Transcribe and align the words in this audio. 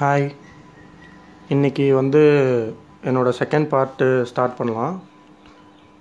Hi 0.00 0.26
இன்றைக்கி 1.54 1.92
வந்து 1.98 2.20
என்னோடய 3.08 3.38
செகண்ட் 3.38 3.66
பார்ட்டு 3.70 4.06
ஸ்டார்ட் 4.30 4.54
பண்ணலாம். 4.58 5.00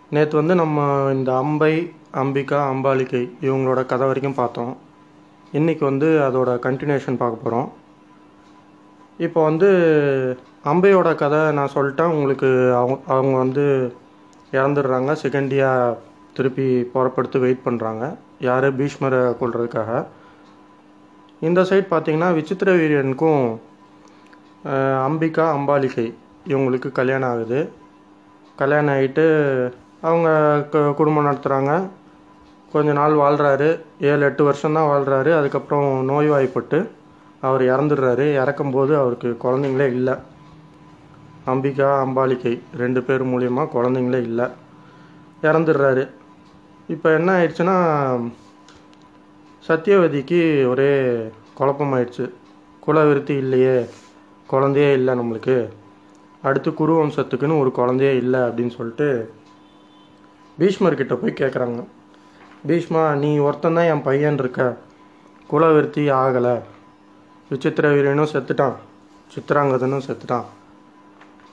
நேற்று 0.09 0.35
வந்து 0.39 0.55
நம்ம 0.55 0.83
இந்த 1.13 1.37
அம்பை 1.37 1.71
அம்பிகா 2.21 2.59
அம்பாலிகை 2.73 3.21
இவங்களோட 3.47 3.81
கதை 3.91 4.07
வரைக்கும் 4.07 4.37
பார்த்தோம். 4.41 4.73
இன்றைக்கி 5.53 5.83
வந்து 5.89 6.07
அதோட 6.27 6.49
கண்டினியூஷன் 6.65 7.19
பார்க்க 7.21 7.43
போகிறோம் 7.43 7.69
இப்போ 9.17 9.43
வந்து 9.43 9.69
அம்பையோட 10.73 11.15
கதை 11.23 11.39
நான் 11.59 11.75
சொல்லிட்டேன். 11.77 12.13
உங்களுக்கு 12.17 12.49
அவங்க 12.81 12.99
அவங்க 13.15 13.37
வந்து 13.37 13.65
இறந்துடுறாங்க. 14.51 15.15
செகண்டியாக 15.23 15.97
திருப்பி 16.39 16.67
புறப்படுத்து 16.93 17.39
வெயிட் 17.45 17.65
பண்ணுறாங்க 17.67 18.15
யார்? 18.49 18.67
பீஷ்மரை 18.81 19.23
கொள்றதுக்காக 19.41 20.05
இந்த 21.49 21.63
சைட் 21.71 21.93
பார்த்தீங்கன்னா 21.95 22.29
விசித்திர 22.39 22.71
வீரியனுக்கும் 22.81 23.43
அம்பிகா 24.73 25.51
அம்பாலிகை 25.51 26.13
இவங்களுக்கு 26.47 26.91
கல்யாணம் 26.91 27.29
ஆகுது. 27.29 27.69
கல்யாணம் 28.55 28.95
ஆகிட்டு 28.95 29.71
அவங்க 30.01 30.29
கு- 30.71 30.93
குடும்பம் 30.93 31.25
நடத்துகிறாங்க 31.25 31.87
கொஞ்ச 32.71 32.91
நாள் 32.91 33.11
வாழ்கிறாரு 33.11 33.81
ஏழு 34.01 34.25
எட்டு 34.25 34.43
வருஷம்தான் 34.43 34.87
வாழ்கிறாரு 34.87 35.37
அதுக்கப்புறம் 35.37 36.09
நோய்வாய்ப்பட்டு 36.09 36.89
அவர் 37.41 37.61
இறந்துடுறாரு. 37.61 38.41
இறக்கும்போது 38.41 38.97
அவருக்கு 38.97 39.37
குழந்தைங்களே 39.43 39.85
இல்லை. 39.85 40.13
அம்பிகா 41.47 42.05
அம்பாலிகை 42.05 42.59
ரெண்டு 42.77 43.03
பேர் 43.03 43.25
மூலயமா 43.25 43.67
குழந்தைங்களே 43.73 44.21
இல்லை. 44.21 44.45
இறந்துடுறாரு. 45.41 46.09
இப்போ 46.87 47.13
என்ன 47.13 47.31
ஆயிடுச்சுன்னா 47.37 48.31
சத்தியவதிக்கு 49.67 50.67
ஒரே 50.67 51.13
குழப்பமாயிடுச்சு. 51.59 52.29
குலவிருத்தி 52.87 53.29
இல்லையே. 53.29 53.89
குழந்தையே 54.53 54.91
இல்லை 54.97 55.13
நம்மளுக்கு. 55.19 55.57
அடுத்து 56.47 56.69
குரு 56.79 56.93
வம்சத்துக்குன்னு 56.97 57.59
ஒரு 57.61 57.71
குழந்தையே 57.77 58.13
இல்லை 58.23 58.39
அப்படின்னு 58.47 58.73
சொல்லிட்டு 58.77 59.07
பீஷ்மர்கிட்ட 60.59 61.15
போய் 61.21 61.39
கேட்குறாங்க 61.39 61.81
பீஷ்மா 62.67 63.01
நீ 63.23 63.31
ஒருத்தன் 63.47 63.81
என் 63.93 64.05
பையன் 64.07 64.39
இருக்க. 64.41 64.61
குலவிருத்தி 65.51 66.03
ஆகலை. 66.21 66.55
விசித்திர 67.49 67.91
வீரனும் 67.95 68.31
செத்துட்டான். 68.33 68.77
சித்திராங்கதனும் 69.33 70.05
செத்துட்டான். 70.07 70.47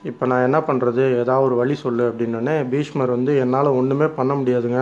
இப்போ 0.09 0.23
நான் 0.31 0.45
என்ன 0.47 0.59
பண்ணுறது 0.67 1.03
ஏதாவது 1.21 1.45
ஒரு 1.47 1.55
வழி 1.61 1.75
சொல்லு 1.83 2.03
அப்படின்னோடனே 2.09 2.55
பீஷ்மர் 2.71 3.15
வந்து 3.15 3.33
என்னால் 3.43 3.75
ஒன்றுமே 3.79 4.07
பண்ண 4.17 4.33
முடியாதுங்க. 4.39 4.81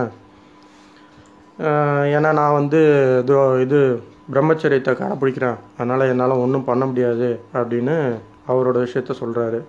ஏன்னா 2.15 2.31
நான் 2.39 2.57
வந்து 2.59 2.81
இது 3.65 3.79
பிரம்மச்சரியத்தை 4.31 4.91
கடைப்பிடிக்கிறேன். 4.93 5.55
அதனால் 5.77 6.07
என்னால் 6.07 6.41
ஒன்றும் 6.43 6.63
பண்ண 6.63 6.85
முடியாது 6.85 7.39
அப்படின்னு 7.53 8.15
அவரோட 8.47 8.77
விஷயத்த 8.85 9.11
சொல்கிறாரு 9.19 9.61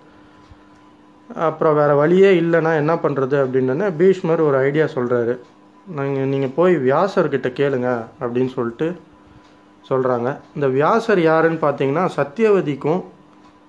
அப்புறம் 1.35 1.75
வேறு 1.75 1.95
வழியே 1.95 2.41
இல்லைன்னா 2.41 2.75
என்ன 2.75 2.95
பண்ணுறது 2.95 3.35
அப்படின்னோடனே 3.43 3.93
பீஷ்மர் 3.97 4.41
ஒரு 4.41 4.57
ஐடியா 4.57 4.85
சொல்கிறாரு 4.85 5.39
நாங்கள் 5.87 6.23
நீங்கள் 6.23 6.53
போய் 6.55 6.75
வியாசர்கிட்ட 6.75 7.49
கேளுங்க 7.59 7.89
அப்படின்னு 8.19 8.47
சொல்லிட்டு 8.47 8.95
சொல்கிறாங்க 9.89 10.37
இந்த 10.55 10.67
வியாசர் 10.67 11.19
யாருன்னு 11.19 11.57
பார்த்தீங்கன்னா 11.61 12.09
சத்தியவதிக்கும் 12.15 13.03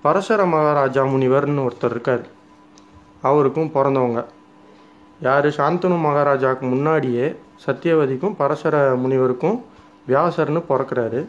பரசர 0.03 0.45
மகாராஜா 0.45 1.03
முனிவர்னு 1.03 1.67
ஒருத்தர் 1.67 1.89
இருக்கார். 1.89 2.25
அவருக்கும் 3.21 3.71
பிறந்தவங்க. 3.73 4.25
யார்? 5.21 5.45
சாந்தனு 5.45 5.99
மகாராஜாவுக்கு 5.99 6.65
முன்னாடியே 6.65 7.35
சத்தியவதிக்கும் 7.65 8.35
பரசர 8.39 8.95
முனிவருக்கும் 8.95 9.63
வியாசர்னு 10.11 10.61
பிறக்கிறாரு. 10.71 11.21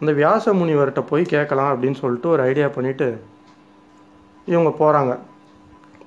அந்த 0.00 0.12
வியாச 0.20 0.52
முனிவர்கிட்ட 0.60 1.02
போய் 1.10 1.24
கேட்கலாம் 1.34 1.70
அப்படின்னு 1.72 2.00
சொல்லிட்டு 2.02 2.28
ஒரு 2.34 2.42
ஐடியா 2.50 2.66
பண்ணிவிட்டு 2.76 3.08
இவங்க 4.52 4.70
போகிறாங்க 4.80 5.14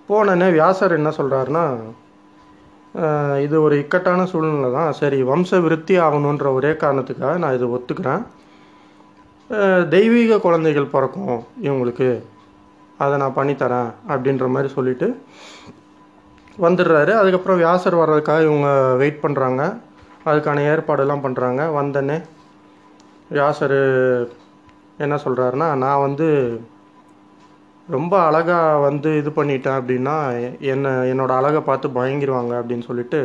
போனோடனே 0.10 0.48
வியாசர் 0.58 0.98
என்ன 1.00 1.10
சொல்கிறாருன்னா 1.18 1.66
இது 3.44 3.56
ஒரு 3.66 3.76
இக்கட்டான 3.82 4.22
சூழ்நிலை 4.32 4.70
தான். 4.78 4.90
சரி 5.00 5.20
வம்ச 5.30 5.60
விருத்தி 5.66 5.96
ஆகணுன்ற 6.06 6.48
ஒரே 6.58 6.72
காரணத்துக்காக 6.82 7.36
நான் 7.44 7.56
இதை 7.58 7.68
ஒத்துக்கிறேன். 7.76 8.24
தெய்வீக 9.94 10.40
குழந்தைகள் 10.46 10.92
பிறக்கும் 10.96 11.38
இவங்களுக்கு. 11.68 12.10
அதை 13.04 13.14
நான் 13.22 13.38
பண்ணித்தரேன் 13.38 13.90
அப்படின்ற 14.14 14.48
மாதிரி 14.56 14.70
சொல்லிவிட்டு 14.76 15.08
வந்துடுறாரு. 16.66 17.14
அதுக்கப்புறம் 17.22 17.62
வியாசர் 17.64 18.00
வர்றதுக்காக 18.02 18.48
இவங்க 18.50 18.70
வெயிட் 19.02 19.24
பண்ணுறாங்க 19.24 19.62
அதுக்கான 20.30 20.64
ஏற்பாடெல்லாம் 20.72 21.24
பண்ணுறாங்க 21.26 21.62
வந்தோடனே 21.78 22.18
யாசர் 23.40 23.78
என்ன 25.04 25.16
சொல்கிறாருன்னா 25.26 25.68
நான் 25.84 26.04
வந்து 26.08 26.28
ரொம்ப 27.88 28.14
அழகாக 28.28 28.82
வந்து 28.88 29.10
இது 29.22 29.30
பண்ணிட்டேன் 29.38 29.78
அப்படின்னா 29.80 30.16
என்னை 30.74 30.92
என்னோடய 31.12 31.40
அழகை 31.40 31.62
பார்த்து 31.70 31.96
பயங்கிருவாங்க 31.98 32.54
அப்படின்னு 32.60 32.88
சொல்லிட்டு 32.90 33.22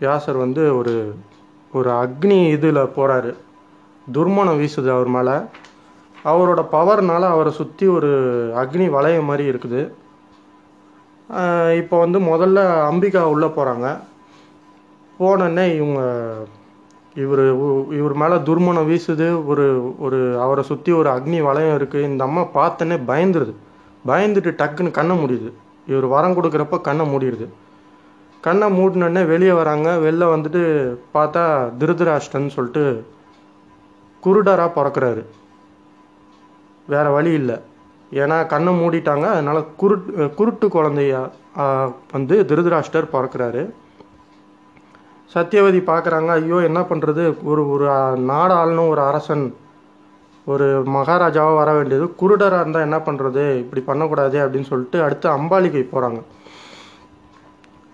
யாசர் 0.00 0.38
வந்து 0.44 0.62
ஒரு 0.78 0.94
ஒரு 1.72 1.90
அக்னி 2.02 2.38
இதில் 2.56 2.92
போகிறாரு 2.96 3.32
துர்மணம் 4.06 4.60
வீசுது 4.60 4.90
அவர் 4.96 5.10
மேலே. 5.16 5.36
அவரோட 6.30 6.60
பவர்னால் 6.74 7.26
அவரை 7.34 7.52
சுற்றி 7.58 7.86
ஒரு 7.96 8.10
அக்னி 8.62 8.86
வளைய 8.96 9.18
மாதிரி 9.28 9.44
இருக்குது. 9.52 9.80
இப்போ 11.80 11.96
வந்து 12.04 12.18
முதல்ல 12.30 12.60
அம்பிகா 12.90 13.22
உள்ளே 13.34 13.48
போகிறாங்க 13.56 13.86
போனோடனே 15.18 15.64
இவங்க 15.80 16.00
இவர் 17.22 17.42
இவர் 17.98 18.14
மேலே 18.22 18.36
துர்மணம் 18.46 18.88
வீசுது 18.90 19.26
ஒரு 19.50 19.66
ஒரு 20.04 20.18
அவரை 20.44 20.62
சுற்றி 20.70 20.92
ஒரு 21.00 21.08
அக்னி 21.10 21.38
வளையம் 21.48 21.76
இருக்குது 21.78 22.06
இந்த 22.10 22.22
அம்மா 22.28 22.42
பார்த்தோன்னே 22.56 22.96
பயந்துருது. 23.10 23.52
பயந்துட்டு 24.10 24.50
டக்குன்னு 24.60 24.90
கண்ணை 24.98 25.16
முடியுது 25.24 25.50
இவர் 25.90 26.06
வரம் 26.14 26.36
கொடுக்குறப்ப 26.36 26.80
கண்ணை 26.88 27.04
மூடிடுது. 27.12 27.46
கண்ணை 28.46 28.66
மூடினோடனே 28.78 29.22
வெளியே 29.32 29.52
வராங்க. 29.60 29.88
வெளில 30.06 30.24
வந்துட்டு 30.34 30.62
பார்த்தா 31.14 31.44
திருதராஷ்டன் 31.80 32.54
சொல்லிட்டு 32.56 32.84
குருடராக 34.22 34.70
பிறக்கிறாரு. 34.78 35.22
வேற 36.92 37.06
வழி 37.16 37.32
இல்லை. 37.40 37.56
ஏன்னா 38.20 38.36
கண்ணை 38.52 38.72
மூடிட்டாங்க. 38.80 39.26
அதனால 39.36 39.58
குருட் 39.82 40.10
குருட்டு 40.40 40.68
குழந்தையா 40.76 41.22
வந்து 42.12 42.36
திருதராஷ்டர் 42.50 43.12
பிறக்கிறாரு. 43.16 43.64
சத்தியவதி 45.34 45.80
பார்க்குறாங்க 45.90 46.30
ஐயோ 46.38 46.58
என்ன 46.68 46.80
பண்ணுறது 46.90 47.22
ஒரு 47.50 47.62
ஒரு 47.74 47.86
நாடு 48.32 48.54
ஆளணும் 48.54 48.90
ஒரு 48.94 49.02
அரசன் 49.10 49.44
ஒரு 50.46 50.66
மகாராஜாவாக 50.96 51.58
வர 51.60 51.70
வேண்டியது. 51.72 52.06
குருடராக 52.20 52.60
இருந்தால் 52.60 52.86
என்ன 52.88 52.98
பண்ணுறது 53.06 53.42
இப்படி 53.62 53.80
பண்ணக்கூடாது 53.86 54.36
அப்படின்னு 54.44 54.70
சொல்லிட்டு 54.72 54.98
அடுத்து 55.06 55.28
அம்பாலிகை 55.28 55.82
போகிறாங்க 55.92 56.20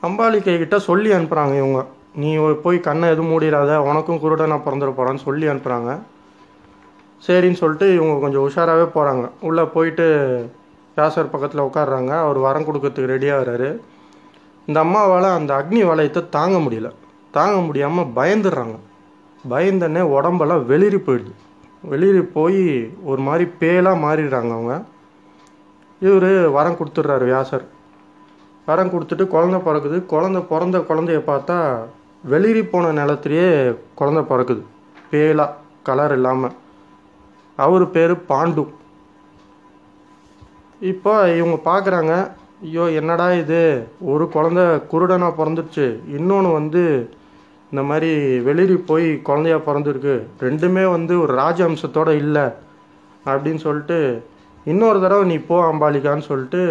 அம்பாலிகை 0.02 0.54
கிட்ட 0.58 0.78
சொல்லி 0.88 1.10
அனுப்புகிறாங்க 1.16 1.54
இவங்க. 1.62 1.80
நீ 2.20 2.30
போய் 2.62 2.78
கண்ணை 2.86 3.08
எதுவும் 3.14 3.32
மூடிடாத 3.32 3.76
உனக்கும் 3.90 4.22
குருடனாக 4.22 4.64
பிறந்துட 4.66 4.92
போகிறான்னு 4.98 5.26
சொல்லி 5.26 5.46
அனுப்புகிறாங்க 5.52 5.90
சரின்னு 7.22 7.60
சொல்லிட்டு 7.62 7.86
இவங்க 7.94 8.14
கொஞ்சம் 8.20 8.44
உஷாராகவே 8.48 8.86
போகிறாங்க 8.94 9.24
உள்ளே 9.48 9.64
போயிட்டு 9.74 10.06
வியாசர் 10.96 11.32
பக்கத்தில் 11.34 11.66
உட்காடுறாங்க 11.68 12.12
அவர் 12.24 12.38
வரம் 12.46 12.66
கொடுக்கறதுக்கு 12.68 13.12
ரெடியாக 13.14 13.76
இந்த 14.68 14.78
அம்மாவால் 14.84 15.36
அந்த 15.38 15.52
அக்னி 15.60 15.82
வளையத்தை 15.90 16.22
தாங்க 16.28 16.58
முடியல. 16.58 16.90
தாங்க 17.36 17.58
முடியாமல் 17.60 18.12
பயந்துடுறாங்க. 18.16 18.76
பயந்தனே 19.44 20.00
உடம்பெல்லாம் 20.16 20.64
வெளிரி 20.70 20.98
போயிடுது. 21.06 21.34
வெளிரி 21.92 22.22
போய் 22.36 22.62
ஒரு 23.10 23.20
மாதிரி 23.26 23.44
பேலாக 23.60 24.02
மாறிடுறாங்க 24.04 24.52
அவங்க. 24.56 24.74
இவர் 26.06 26.32
வரம் 26.56 26.78
கொடுத்துட்றாரு 26.78 27.24
வியாசர். 27.30 27.64
வரம் 28.66 28.92
கொடுத்துட்டு 28.92 29.24
குழந்தை 29.34 29.60
பிறக்குது. 29.60 29.98
குழந்தை 30.06 30.42
பிறந்த 30.42 30.78
குழந்தைய 30.90 31.20
பார்த்தா 31.30 31.56
வெளிரி 32.24 32.62
போன 32.72 32.92
நிலத்திலேயே 32.92 33.48
குழந்தை 33.94 34.22
பிறக்குது. 34.30 34.62
பேலா 35.10 35.46
கலர் 35.82 36.12
இல்லாமல் 36.12 36.56
அவர் 37.58 37.84
பேர் 37.90 38.14
பாண்டு. 38.32 38.64
இப்போ 40.80 41.14
இவங்க 41.38 41.56
பார்க்குறாங்க 41.70 42.12
ஐயோ 42.64 42.84
என்னடா 43.00 43.26
இது? 43.32 43.60
ஒரு 44.00 44.24
குழந்தை 44.28 44.64
குருடனாக 44.92 45.38
பிறந்துருச்சு 45.38 45.86
இன்னொன்று 46.16 46.50
வந்து 46.52 46.82
இந்த 47.70 47.82
மாதிரி 47.82 48.38
வெளிரி 48.38 48.76
போய் 48.86 49.22
குழந்தையா 49.22 49.58
பிறந்திருக்கு. 49.58 50.14
ரெண்டுமே 50.40 50.90
வந்து 50.90 51.20
ஒரு 51.20 51.32
ராஜ 51.34 51.64
அம்சத்தோடு 51.64 52.16
இல்லை 52.16 52.46
அப்படின்னு 53.24 53.62
சொல்லிட்டு 53.66 53.98
இன்னொரு 54.64 55.00
தடவை 55.00 55.24
நீ 55.24 55.36
போ 55.36 55.56
அம்பாலிகான்னு 55.72 56.28
சொல்லிட்டு 56.30 56.62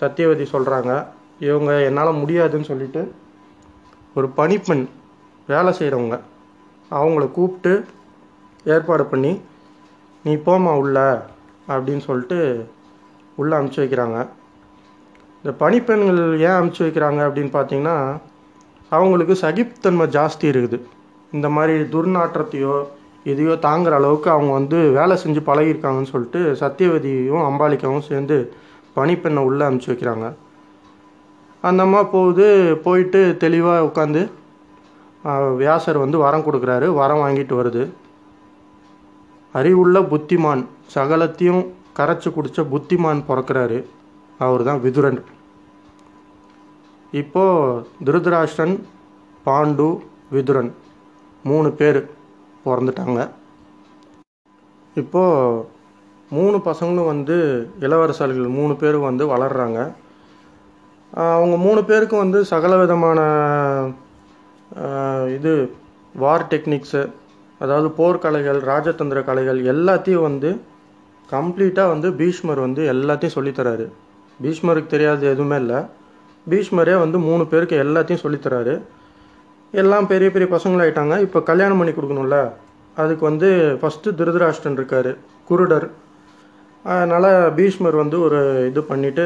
சத்தியவதி 0.00 0.46
சொல்கிறாங்க 0.52 1.06
இவங்க 1.40 1.82
என்னால் 1.82 2.20
முடியாதுன்னு 2.22 2.64
சொல்லிட்டு 2.64 3.12
ஒரு 4.14 4.28
பணிப்பெண் 4.28 4.88
வேலை 5.46 5.74
செய்கிறவங்க 5.78 6.20
அவங்கள 6.90 7.30
கூப்பிட்டு 7.30 7.84
ஏற்பாடு 8.64 9.04
பண்ணி 9.04 9.40
நீ 10.24 10.34
போம்மா 10.34 10.72
உள்ள 10.76 11.26
அப்படின்னு 11.68 12.04
சொல்லிட்டு 12.08 12.38
உள்ளே 13.36 13.56
அனுப்பிச்சி 13.56 13.82
வைக்கிறாங்க. 13.84 14.18
இந்த 15.42 15.52
பணிப்பெண்கள் 15.58 16.38
ஏன் 16.38 16.56
அனுப்பிச்சி 16.58 16.84
வைக்கிறாங்க 16.86 17.20
அப்படின்னு 17.26 17.52
பார்த்தீங்கன்னா 17.58 17.96
அவங்களுக்கு 18.94 19.34
சகிப்புத்தன்மை 19.44 20.06
ஜாஸ்தி 20.16 20.46
இருக்குது. 20.52 20.78
இந்த 21.36 21.48
மாதிரி 21.56 21.76
துர்நாற்றத்தையோ 21.94 22.76
எதையோ 23.30 23.54
தாங்குற 23.66 23.94
அளவுக்கு 24.00 24.28
அவங்க 24.34 24.52
வந்து 24.58 24.78
வேலை 24.96 25.14
செஞ்சு 25.22 25.40
பழகியிருக்காங்கன்னு 25.48 26.12
சொல்லிட்டு 26.12 26.40
சத்தியவதியும் 26.60 27.46
அம்பாலிக்காவும் 27.48 28.08
சேர்ந்து 28.10 28.36
பணிப்பெண்ணை 28.96 29.42
உள்ளே 29.48 29.64
அனுப்பிச்சி 29.66 29.90
வைக்கிறாங்க. 29.92 30.26
அந்த 31.68 31.80
அம்மா 31.86 32.00
போகுது 32.12 32.46
போயிட்டு 32.84 33.20
தெளிவாக 33.44 33.86
உட்காந்து 33.88 34.22
வியாசர் 35.60 36.02
வந்து 36.02 36.18
வரம் 36.24 36.46
கொடுக்குறாரு. 36.46 36.88
வரம் 37.00 37.22
வாங்கிட்டு 37.24 37.54
வருது. 37.60 37.84
அறிவுள்ள 39.60 39.98
புத்திமான் 40.12 40.62
சகலத்தையும் 40.94 41.62
கரைச்சி 41.98 42.28
குடித்த 42.32 42.62
புத்திமான் 42.72 43.26
பிறக்கிறாரு. 43.28 43.78
அவர் 44.46 44.66
தான் 44.68 44.82
விதுரன். 44.86 45.20
இப்போது 47.12 47.82
திருதராஷ்டிரன் 48.06 48.76
பாண்டு 49.46 49.88
விதுரன் 50.34 50.70
மூணு 51.44 51.68
பேர் 51.80 51.98
பிறந்துட்டாங்க. 52.64 53.20
இப்போது 54.96 55.64
மூணு 56.30 56.56
பசங்களும் 56.68 57.10
வந்து 57.12 57.36
இளவரசர்கள் 57.80 58.48
மூணு 58.58 58.74
பேரும் 58.76 59.08
வந்து 59.08 59.24
வளர்கிறாங்க 59.32 59.80
அவங்க 61.34 61.56
மூணு 61.56 61.80
பேருக்கும் 61.84 62.24
வந்து 62.24 62.38
சகல 62.44 62.76
விதமான 62.76 63.20
இது 65.36 65.52
வார் 66.22 66.48
டெக்னிக்ஸு 66.52 67.02
அதாவது 67.60 67.88
போர்க்கலைகள் 67.98 68.58
ராஜதந்திர 68.70 69.20
கலைகள் 69.28 69.60
எல்லாத்தையும் 69.72 70.26
வந்து 70.28 70.50
கம்ப்ளீட்டாக 71.28 71.92
வந்து 71.92 72.08
பீஷ்மர் 72.12 72.60
வந்து 72.66 72.82
எல்லாத்தையும் 72.94 73.36
சொல்லித்தராரு 73.36 73.86
பீஷ்மருக்கு 74.40 74.86
தெரியாது 74.86 75.24
எதுவுமே 75.34 75.56
இல்லை. 75.56 75.78
பீஷ்மரே 76.50 76.94
வந்து 77.04 77.18
மூணு 77.28 77.44
பேருக்கு 77.52 77.76
எல்லாத்தையும் 77.84 78.22
சொல்லித்தராரு. 78.24 78.74
எல்லாம் 79.80 80.08
பெரிய 80.12 80.28
பெரிய 80.34 80.48
பசங்களாயிட்டாங்க. 80.56 81.14
இப்போ 81.26 81.38
கல்யாணம் 81.50 81.80
பண்ணி 81.80 81.92
கொடுக்கணும்ல? 81.94 82.38
அதுக்கு 83.02 83.24
வந்து 83.30 83.48
ஃபஸ்ட்டு 83.80 84.16
திருதராஷ்டன் 84.18 84.76
இருக்கார் 84.78 85.10
குருடர். 85.48 85.86
அதனால் 86.84 87.30
பீஷ்மர் 87.58 87.96
வந்து 88.02 88.16
ஒரு 88.26 88.40
இது 88.70 88.80
பண்ணிவிட்டு 88.90 89.24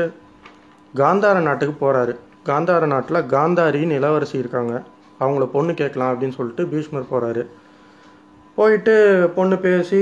காந்தார 1.01 1.41
நாட்டுக்கு 1.49 1.75
போகிறாரு 1.83 2.13
காந்தார 2.49 2.85
நாட்டில் 2.93 3.27
காந்தாரின்னு 3.35 3.99
இளவரசி 4.01 4.37
இருக்காங்க. 4.43 4.75
அவங்கள 5.23 5.47
பொண்ணு 5.55 5.73
கேட்கலாம் 5.81 6.13
அப்படின்னு 6.13 6.39
சொல்லிட்டு 6.39 6.65
பீஷ்மர் 6.73 7.11
போகிறாரு 7.13 7.43
போயிட்டு 8.59 8.95
பொண்ணு 9.37 9.57
பேசி 9.67 10.01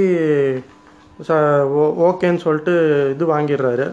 ச 1.29 1.38
ஓகேன்னு 2.09 2.44
சொல்லிட்டு 2.44 2.75
இது 3.15 3.25
வாங்கிடுறாரு. 3.32 3.87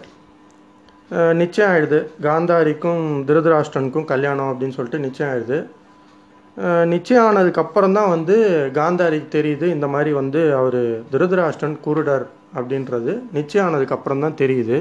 நிச்சயம் 1.41 1.71
ஆயிடுது. 1.71 1.99
காந்தாரிக்கும் 2.25 3.03
திருதராஷ்டனுக்கும் 3.27 4.07
கல்யாணம் 4.11 4.51
அப்படின்னு 4.51 4.77
சொல்லிட்டு 4.77 5.05
நிச்சயம் 5.07 5.31
ஆயிடுது. 5.31 5.59
நிச்சயம் 6.93 7.25
ஆனதுக்கப்புறம் 7.27 7.95
தான் 7.97 8.11
வந்து 8.15 8.35
காந்தாரிக்கு 8.77 9.29
தெரியுது 9.37 9.65
இந்த 9.75 9.87
மாதிரி 9.93 10.11
வந்து 10.19 10.41
அவர் 10.59 10.81
திருதராஷ்டன் 11.13 11.75
குருடர் 11.85 12.25
அப்படின்றது. 12.57 13.13
நிச்சயம் 13.37 13.65
ஆனதுக்கப்புறம் 13.67 14.23
தான் 14.25 14.39
தெரியுது. 14.41 14.77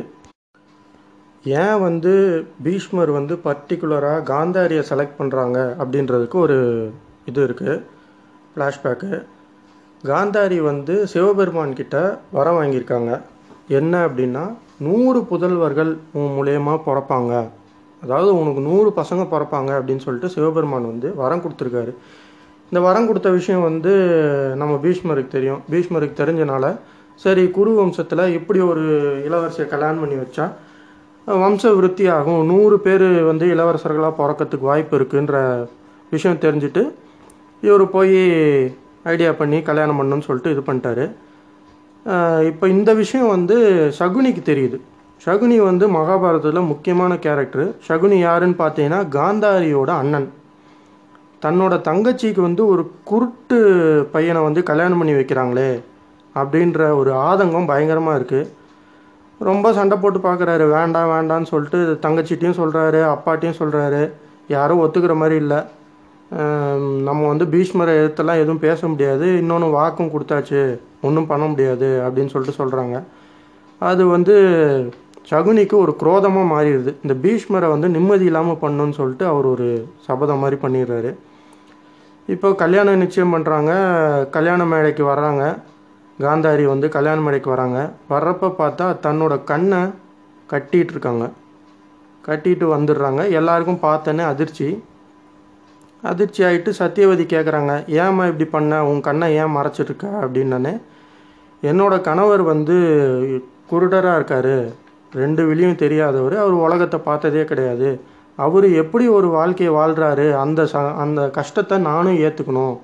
ஏன் 1.44 1.78
வந்து 1.86 2.12
பீஷ்மர் 2.66 3.10
வந்து 3.18 3.34
பர்டிகுலராக 3.46 4.26
காந்தாரியை 4.32 4.82
செலக்ட் 4.90 5.18
பண்ணுறாங்க 5.20 5.58
அப்படின்றதுக்கு 5.82 6.38
ஒரு 6.46 6.58
இது 7.30 7.40
இருக்குது 7.48 7.82
ஃப்ளாஷ்பேக்கு 8.52 9.10
காந்தாரி 10.10 10.58
வந்து 10.70 10.94
சிவபெருமான் 11.12 11.78
கிட்ட 11.80 11.96
வர 12.36 12.48
வாங்கியிருக்காங்க. 12.58 13.12
என்ன 13.78 13.94
அப்படின்னா 14.06 14.44
நூறு 14.80 15.20
புதல்வர்கள் 15.30 15.92
உன் 16.18 16.34
மூலியமாக 16.36 16.78
பிறப்பாங்க. 16.86 17.32
அதாவது 18.02 18.30
உனக்கு 18.40 18.60
நூறு 18.68 18.88
பசங்க 19.00 19.22
பிறப்பாங்க 19.34 19.70
அப்படின்னு 19.78 20.04
சொல்லிட்டு 20.06 20.32
சிவபெருமான் 20.34 20.90
வந்து 20.92 21.10
வரம் 21.22 21.42
கொடுத்துருக்காரு. 21.44 21.92
இந்த 22.70 22.80
வரம் 22.86 23.06
கொடுத்த 23.08 23.30
விஷயம் 23.30 23.66
வந்து 23.68 23.92
நம்ம 24.60 24.74
பீஷ்மருக்கு 24.84 25.34
தெரியும். 25.36 25.60
பீஷ்மருக்கு 25.72 26.20
தெரிஞ்சனால 26.22 26.66
சரி 27.24 27.42
குரு 27.56 27.72
வம்சத்தில் 27.80 28.24
இப்படி 28.38 28.60
ஒரு 28.60 28.84
இளவரசியை 29.28 29.66
கல்யாணம் 29.72 30.02
பண்ணி 30.02 30.16
வச்சா 30.22 30.46
வம்ச 31.26 31.74
விருத்தி 31.76 32.06
ஆகும் 32.14 32.40
நூறு 32.52 32.76
பேர் 32.86 33.04
வந்து 33.28 33.44
இளவரசர்களாக 33.54 34.14
பிறக்கிறதுக்கு 34.20 34.70
வாய்ப்பு 34.70 34.98
இருக்குன்ற 34.98 35.36
விஷயம் 36.10 36.42
தெரிஞ்சுட்டு 36.44 36.82
இவர் 37.62 37.84
போய் 37.90 38.18
ஐடியா 39.12 39.30
பண்ணி 39.32 39.62
கல்யாணம் 39.62 39.98
பண்ணணும்னு 40.00 40.26
சொல்லிட்டு 40.26 40.52
இது 40.54 40.62
பண்ணிட்டாரு. 40.66 41.04
இப்போ 42.50 42.64
இந்த 42.76 42.90
விஷயம் 43.02 43.30
வந்து 43.34 43.56
சகுனிக்கு 43.98 44.42
தெரியுது. 44.48 44.78
சகுனி 45.26 45.56
வந்து 45.68 45.84
மகாபாரதத்தில் 45.96 46.70
முக்கியமான 46.70 47.12
கேரக்டர் 47.26 47.68
சகுனி 47.86 48.16
யாருன்னு 48.22 48.56
பார்த்தீங்கன்னா 48.62 48.98
காந்தாரியோட 49.16 49.90
அண்ணன். 50.02 50.26
தன்னோட 51.44 51.74
தங்கச்சிக்கு 51.88 52.40
வந்து 52.48 52.62
ஒரு 52.72 52.82
குருட்டு 53.10 53.56
பையனை 54.14 54.40
வந்து 54.48 54.60
கல்யாணம் 54.70 55.00
பண்ணி 55.00 55.14
வைக்கிறாங்களே 55.18 55.70
அப்படின்ற 56.34 56.80
ஒரு 57.00 57.10
ஆதங்கம் 57.28 57.70
பயங்கரமாக 57.70 58.18
இருக்குது 58.18 58.50
ரொம்ப 59.40 59.72
சண்டை 59.78 59.96
போட்டு 60.02 60.20
பார்க்குறாரு 60.26 60.66
வேண்டாம் 60.76 61.10
வேண்டான்னு 61.14 61.50
சொல்லிட்டு 61.52 61.80
தங்கச்சிட்டையும் 62.04 62.60
சொல்கிறாரு 62.60 63.00
அப்பாட்டையும் 63.14 63.58
சொல்கிறாரு 63.60 64.02
யாரும் 64.54 64.82
ஒத்துக்கிற 64.84 65.14
மாதிரி 65.22 65.36
இல்லை. 65.44 65.60
நம்ம 67.08 67.20
வந்து 67.32 67.44
பீஷ்மரை 67.52 67.92
எழுத்தெல்லாம் 68.00 68.40
எதுவும் 68.42 68.62
பேச 68.66 68.88
முடியாது. 68.92 69.26
இன்னொன்று 69.40 69.66
வாக்கும் 69.78 70.12
கொடுத்தாச்சு. 70.14 70.60
ஒன்றும் 71.06 71.28
பண்ண 71.32 71.44
முடியாது 71.52 71.88
அப்படின்னு 72.04 72.32
சொல்லிட்டு 72.34 72.60
சொல்கிறாங்க 72.60 72.96
அது 73.90 74.02
வந்து 74.06 74.34
சகுனிக்கு 75.30 75.76
ஒரு 75.84 75.92
குரோதமாக 76.00 76.50
மாறிடுது. 76.54 76.90
இந்த 77.04 77.14
பீஷ்மரை 77.24 77.68
வந்து 77.74 77.88
நிம்மதி 77.96 78.24
இல்லாமல் 78.30 78.60
பண்ணுன்னு 78.64 78.96
சொல்லிட்டு 78.98 79.26
அவர் 79.32 79.46
ஒரு 79.52 79.68
சபதம் 80.06 80.42
மாதிரி 80.44 80.56
பண்ணிடுறாரு. 80.64 81.10
இப்போ 82.34 82.48
கல்யாணம் 82.62 83.02
நிச்சயம் 83.04 83.34
பண்ணுறாங்க 83.34 83.72
கல்யாண 84.36 84.64
மேடைக்கு 84.72 85.04
வர்றாங்க. 85.12 85.44
காந்தாரி 86.24 86.64
வந்து 86.72 86.88
கல்யாண 86.96 87.18
மேடைக்கு 87.26 87.50
வராங்க. 87.54 87.78
வர்றப்ப 88.14 88.50
பார்த்தா 88.62 88.86
தன்னோட 89.06 89.36
கண்ணை 89.52 89.80
கட்டிகிட்டு 90.52 90.94
இருக்காங்க. 90.96 91.26
கட்டிட்டு 92.28 92.66
வந்துடுறாங்க. 92.74 93.22
எல்லாருக்கும் 93.40 93.84
பார்த்தோன்னே 93.88 94.26
அதிர்ச்சி. 94.32 94.68
அதிர்ச்சி 96.10 96.40
ஆகிட்டு 96.48 96.70
சத்தியவதி 96.80 97.24
கேட்குறாங்க 97.34 97.72
ஏம்மா 98.04 98.24
இப்படி 98.30 98.46
பண்ண? 98.54 98.72
உன் 98.90 99.04
கண்ணை 99.08 99.28
ஏன் 99.42 99.54
மறைச்சிட்ருக்க 99.56 100.06
அப்படின்னே 100.22 100.72
என்னோட 101.62 101.94
கணவர் 102.08 102.42
வந்து 102.52 102.76
குருடராக 103.70 104.18
இருக்கார். 104.18 104.54
ரெண்டு 105.12 105.42
விழியும் 105.48 105.80
தெரியாதவர். 105.82 106.34
அவர் 106.42 106.56
உலகத்தை 106.66 106.98
பார்த்ததே 107.04 107.44
கிடையாது. 107.50 107.88
அவர் 108.38 108.66
எப்படி 108.82 109.04
ஒரு 109.18 109.28
வாழ்க்கையை 109.36 109.72
வாழ்கிறாரு 109.74 110.26
அந்த 110.44 110.60
ச 110.72 110.82
அந்த 111.02 111.20
கஷ்டத்தை 111.38 111.76
நானும் 111.90 112.20
ஏற்றுக்கணும் 112.26 112.76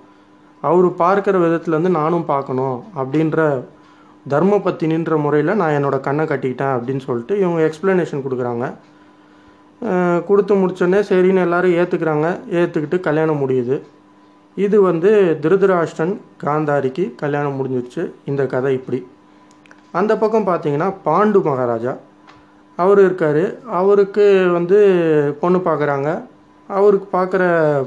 அவர் 0.69 0.87
பார்க்குற 1.03 1.37
விதத்துலேருந்து 1.45 1.93
நானும் 2.01 2.27
பார்க்கணும். 2.33 2.79
அப்படின்ற 3.01 3.39
தர்ம 4.33 4.57
பத்தினின்ற 4.67 5.17
முறையில் 5.25 5.59
நான் 5.61 5.77
என்னோடய 5.79 6.07
கண்ணை 6.07 6.25
கட்டிக்கிட்டேன் 6.33 6.75
அப்படின்னு 6.77 7.03
சொல்லிட்டு 7.09 7.35
இவங்க 7.43 7.61
எக்ஸ்ப்ளனேஷன் 7.69 8.25
கொடுக்குறாங்க. 8.25 8.65
கொடுத்து 10.29 10.55
முடிச்சோடனே 10.55 11.01
சரின்னு 11.11 11.45
எல்லாரும் 11.47 11.77
ஏற்றுக்கிறாங்க 11.81 12.27
ஏற்றுக்கிட்டு 12.59 13.01
கல்யாணம் 13.01 13.41
முடியுது. 13.43 13.77
இது 14.57 14.77
வந்து 14.83 15.11
திருதராஷ்டன் 15.43 16.15
காந்தாரிக்கு 16.45 17.15
கல்யாணம் 17.23 17.57
முடிஞ்சிருச்சு. 17.59 18.03
இந்த 18.25 18.47
கதை 18.47 18.75
இப்படி. 18.75 19.07
அந்த 19.93 20.13
பக்கம் 20.17 20.47
பார்த்தீங்கன்னா 20.47 20.89
பாண்டு 21.05 21.41
மகாராஜா. 21.43 21.95
அவர் 22.77 23.01
இருக்கார். 23.05 23.45
அவருக்கு 23.81 24.27
வந்து 24.53 24.79
பொண்ணு 25.41 25.59
பார்க்குறாங்க 25.59 26.11
அவருக்கு 26.69 27.07
பார்க்குற 27.19 27.43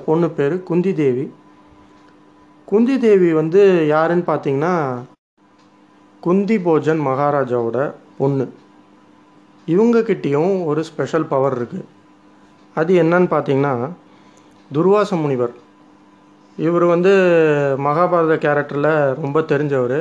பொண்ணு 0.06 0.30
பேர் 0.30 0.64
குந்தி 0.64 0.94
தேவி 0.94 1.26
குந்தி 2.72 3.00
தேவி 3.00 3.34
வந்து 3.34 3.62
யாருன்னு 3.88 4.24
பார்த்தீங்கன்னா 4.28 4.74
குந்தி 6.20 6.58
போஜன் 6.58 7.02
மகாராஜாவோட 7.08 7.80
பொண்ணு. 8.18 8.46
இவங்கக்கிட்டேயும் 9.68 10.54
ஒரு 10.66 10.84
ஸ்பெஷல் 10.84 11.26
பவர் 11.26 11.56
இருக்குது 11.60 11.86
அது 12.76 12.92
என்னன்னு 13.04 13.28
பார்த்தீங்கன்னா 13.34 13.74
துர்வாச 14.72 15.16
முனிவர். 15.16 15.54
இவர் 16.58 16.86
வந்து 16.86 17.12
மகாபாரத 17.88 18.34
கேரக்டரில் 18.46 18.92
ரொம்ப 19.24 19.40
தெரிஞ்சவர். 19.52 20.00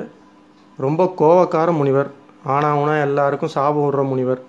ரொம்ப 0.79 1.03
கோவக்கார 1.21 1.71
முனிவர். 1.73 2.11
ஆனாவுனா 2.47 2.95
எல்லாருக்கும் 3.01 3.55
சாபம் 3.57 3.85
விடுற 3.87 4.03
முனிவர். 4.09 4.41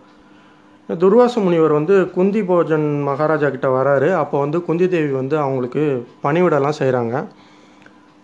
துர்வாச 0.89 1.39
முனிவர் 1.39 1.71
வந்து 1.71 1.95
குந்தி 2.15 2.41
போஜன் 2.41 2.87
மகாராஜா 3.09 3.49
கிட்ட 3.49 3.67
வராரு. 3.69 4.09
அப்போ 4.21 4.39
வந்து 4.39 4.57
குந்தி 4.63 4.87
தேவி 4.87 5.11
வந்து 5.11 5.35
அவங்களுக்கு 5.37 5.83
பணிவிடலாம் 6.23 6.79
செய்கிறாங்க 6.81 7.15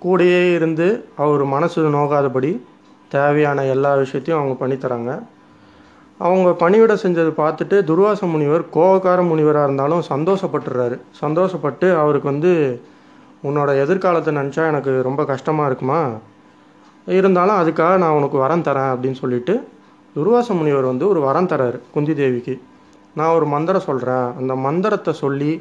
கூடயே 0.02 0.42
இருந்து 0.56 0.88
அவர் 1.16 1.44
மனசு 1.46 1.80
நோகாதபடி 1.98 2.52
தேவையான 3.12 3.66
எல்லா 3.66 3.94
விஷயத்தையும் 3.94 4.40
அவங்க 4.42 4.56
பண்ணித்தராங்க 4.62 5.12
அவங்க 6.20 6.50
பணிவிட 6.62 6.94
செஞ்சதை 7.04 7.32
பார்த்துட்டு 7.42 7.76
துர்வாச 7.90 8.28
முனிவர் 8.28 8.64
கோபக்கார 8.74 9.20
முனிவராக 9.30 9.68
இருந்தாலும் 9.68 10.04
சந்தோஷப்பட்டுறாரு. 10.10 11.00
சந்தோஷப்பட்டு 11.22 11.88
அவருக்கு 11.98 12.28
வந்து 12.30 12.52
உன்னோட 13.44 13.70
எதிர்காலத்தை 13.84 14.32
நினச்சா 14.36 14.64
எனக்கு 14.68 14.94
ரொம்ப 15.02 15.26
கஷ்டமாக 15.26 15.70
இருக்குமா? 15.70 16.02
இருந்தாலும் 17.06 17.60
அதுக்காக 17.62 17.98
நான் 17.98 18.18
உனக்கு 18.20 18.38
வரம் 18.38 18.62
தரேன் 18.62 18.92
அப்படின்னு 18.94 19.22
சொல்லிட்டு 19.24 19.54
துர்வாச 20.16 20.54
முனிவர் 20.54 20.92
வந்து 20.92 21.08
ஒரு 21.08 21.20
வரம் 21.22 21.48
தராரு 21.48 21.80
குந்தி 21.92 22.14
தேவிக்கு. 22.14 22.56
நான் 23.16 23.36
ஒரு 23.36 23.46
மந்திரம் 23.46 23.88
சொல்கிறேன் 23.90 24.28
அந்த 24.40 24.56
மந்திரத்தை 24.56 25.14
சொல்லி 25.14 25.52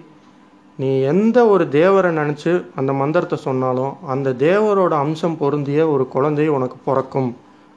நீ 0.77 0.88
எந்த 1.12 1.38
ஒரு 1.47 1.65
தேவரை 1.65 2.11
நினச்சி 2.21 2.53
அந்த 2.75 2.93
மந்திரத்தை 2.93 3.38
சொன்னாலும் 3.38 3.95
அந்த 4.07 4.35
தேவரோட 4.38 4.95
அம்சம் 5.05 5.37
பொருந்திய 5.37 5.91
ஒரு 5.91 6.09
குழந்தை 6.09 6.49
உனக்கு 6.49 6.77
பிறக்கும் 6.85 7.31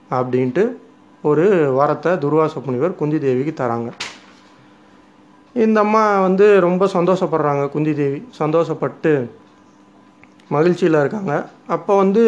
அப்படின்ட்டு 0.10 0.64
ஒரு 1.30 1.46
வரத்தை 1.80 2.12
துர்வாச 2.24 2.62
முனிவர் 2.66 3.00
குந்தி 3.02 3.18
தேவிக்கு 3.26 3.54
தராங்க. 3.60 3.90
இந்த 5.56 5.78
அம்மா 5.86 6.02
வந்து 6.26 6.46
ரொம்ப 6.66 6.84
சந்தோஷப்படுறாங்க 6.96 7.64
குந்தி 7.76 7.94
தேவி. 8.00 8.20
சந்தோஷப்பட்டு 8.40 9.12
மகிழ்ச்சியில் 10.56 11.02
இருக்காங்க. 11.02 11.34
அப்போ 11.76 11.92
வந்து 12.04 12.24